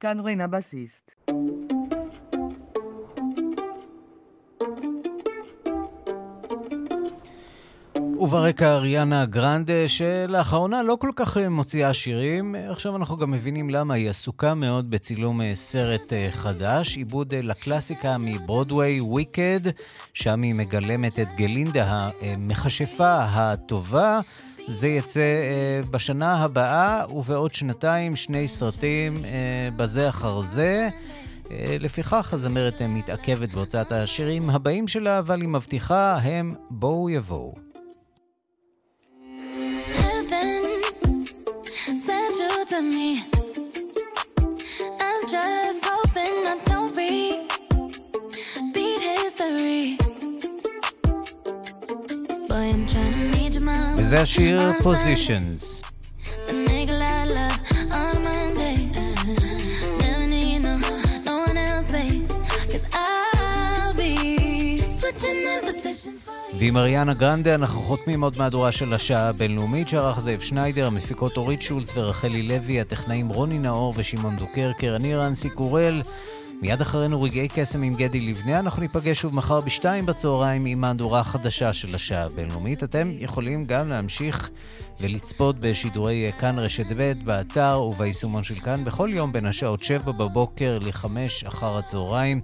כאן 0.00 0.20
רינה 0.20 0.46
בסיסט. 0.46 1.14
וברקע 8.20 8.74
אריאנה 8.74 9.24
גרנדה, 9.24 9.88
שלאחרונה 9.88 10.82
לא 10.82 10.96
כל 11.00 11.10
כך 11.16 11.36
אה, 11.36 11.48
מוציאה 11.48 11.94
שירים. 11.94 12.54
עכשיו 12.68 12.96
אנחנו 12.96 13.16
גם 13.16 13.30
מבינים 13.30 13.70
למה 13.70 13.94
היא 13.94 14.10
עסוקה 14.10 14.54
מאוד 14.54 14.90
בצילום 14.90 15.40
אה, 15.40 15.52
סרט 15.54 16.12
אה, 16.12 16.28
חדש, 16.32 16.96
עיבוד 16.96 17.34
לקלאסיקה 17.34 18.16
מברודוויי, 18.18 19.00
וויקד, 19.00 19.60
שם 20.14 20.42
היא 20.42 20.54
מגלמת 20.54 21.18
את 21.18 21.28
גלינדה 21.36 22.08
המכשפה 22.22 23.24
הטובה. 23.24 24.20
זה 24.68 24.88
יצא 24.88 25.40
בשנה 25.90 26.44
הבאה, 26.44 27.04
ובעוד 27.10 27.54
שנתיים 27.54 28.16
שני 28.16 28.48
סרטים 28.48 29.16
בזה 29.76 30.08
אחר 30.08 30.42
זה. 30.42 30.88
לפיכך 31.50 32.32
הזמרת 32.32 32.82
מתעכבת 32.82 33.48
בהוצאת 33.52 33.92
השירים 33.92 34.50
הבאים 34.50 34.88
שלה, 34.88 35.18
אבל 35.18 35.40
היא 35.40 35.48
מבטיחה 35.48 36.16
הם 36.16 36.54
בואו 36.70 37.10
יבואו. 37.10 37.65
to 42.67 42.81
me. 42.81 43.23
I'm 44.99 45.21
just 45.27 45.85
hoping 45.85 46.47
I 46.47 46.59
don't 46.65 46.95
repeat 46.95 49.01
history. 49.01 49.97
Boy, 52.47 52.55
I'm 52.55 52.85
trying 52.87 53.13
to 53.13 53.39
read 53.39 53.53
your 53.53 53.63
mind. 53.63 53.99
וזה 53.99 54.21
השיר 54.21 54.61
Positions. 54.83 55.74
ועם 66.58 66.76
אריאנה 66.76 67.14
גרנדה 67.14 67.54
אנחנו 67.54 67.80
חותמים 67.80 68.22
עוד 68.22 68.38
מהדורה 68.38 68.72
של 68.72 68.92
השעה 68.92 69.28
הבינלאומית 69.28 69.88
שערך 69.88 70.20
זאב 70.20 70.40
שניידר, 70.40 70.86
המפיקות 70.86 71.36
אורית 71.36 71.62
שולץ 71.62 71.96
ורחלי 71.96 72.42
לוי, 72.42 72.80
הטכנאים 72.80 73.28
רוני 73.28 73.58
נאור 73.58 73.94
ושמעון 73.96 74.36
דוקרקר, 74.36 74.96
אני 74.96 75.14
רנסי 75.14 75.50
קורל. 75.50 76.02
מיד 76.62 76.80
אחרינו 76.80 77.22
רגעי 77.22 77.48
קסם 77.48 77.82
עם 77.82 77.94
גדי 77.94 78.20
לבנה, 78.20 78.58
אנחנו 78.58 78.82
ניפגש 78.82 79.20
שוב 79.20 79.36
מחר 79.36 79.60
בשתיים 79.60 80.06
בצהריים 80.06 80.64
עם 80.64 80.80
מהדורה 80.80 81.20
החדשה 81.20 81.72
של 81.72 81.94
השעה 81.94 82.24
הבינלאומית. 82.24 82.84
אתם 82.84 83.10
יכולים 83.20 83.64
גם 83.64 83.88
להמשיך 83.88 84.50
ולצפות 85.00 85.56
בשידורי 85.60 86.32
כאן 86.38 86.58
רשת 86.58 86.86
ב' 86.96 87.12
באתר 87.24 87.82
וביישומון 87.82 88.44
של 88.44 88.54
כאן 88.54 88.84
בכל 88.84 89.10
יום 89.12 89.32
בין 89.32 89.46
השעות 89.46 89.84
7 89.84 90.12
בבוקר 90.12 90.78
ל-5 90.78 91.06
אחר 91.48 91.78
הצהריים. 91.78 92.40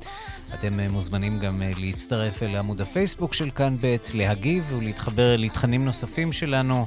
אתם 0.55 0.80
מוזמנים 0.80 1.38
גם 1.38 1.62
להצטרף 1.78 2.42
אל 2.42 2.57
עמוד 2.57 2.80
הפייסבוק 2.80 3.34
של 3.34 3.50
כאן 3.50 3.76
ב', 3.80 3.96
להגיב 4.14 4.74
ולהתחבר 4.78 5.36
לתכנים 5.36 5.84
נוספים 5.84 6.32
שלנו. 6.32 6.86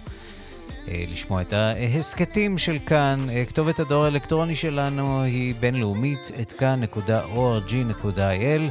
אה, 0.87 1.03
לשמוע 1.07 1.41
את 1.41 1.53
ההסכתים 1.53 2.57
של 2.57 2.77
כאן. 2.85 3.17
אה, 3.29 3.45
כתובת 3.45 3.79
הדואר 3.79 4.05
האלקטרוני 4.05 4.55
שלנו 4.55 5.21
היא 5.21 5.55
בינלאומית, 5.59 6.31
את 6.41 6.53
כאן.org.il. 6.53 8.61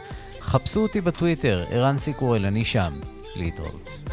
חפשו 0.41 0.83
אותי 0.83 1.01
בטוויטר, 1.01 1.65
ערן 1.71 1.99
סיקורל, 1.99 2.47
אני 2.47 2.65
שם. 2.65 2.93
להתראות. 3.37 4.09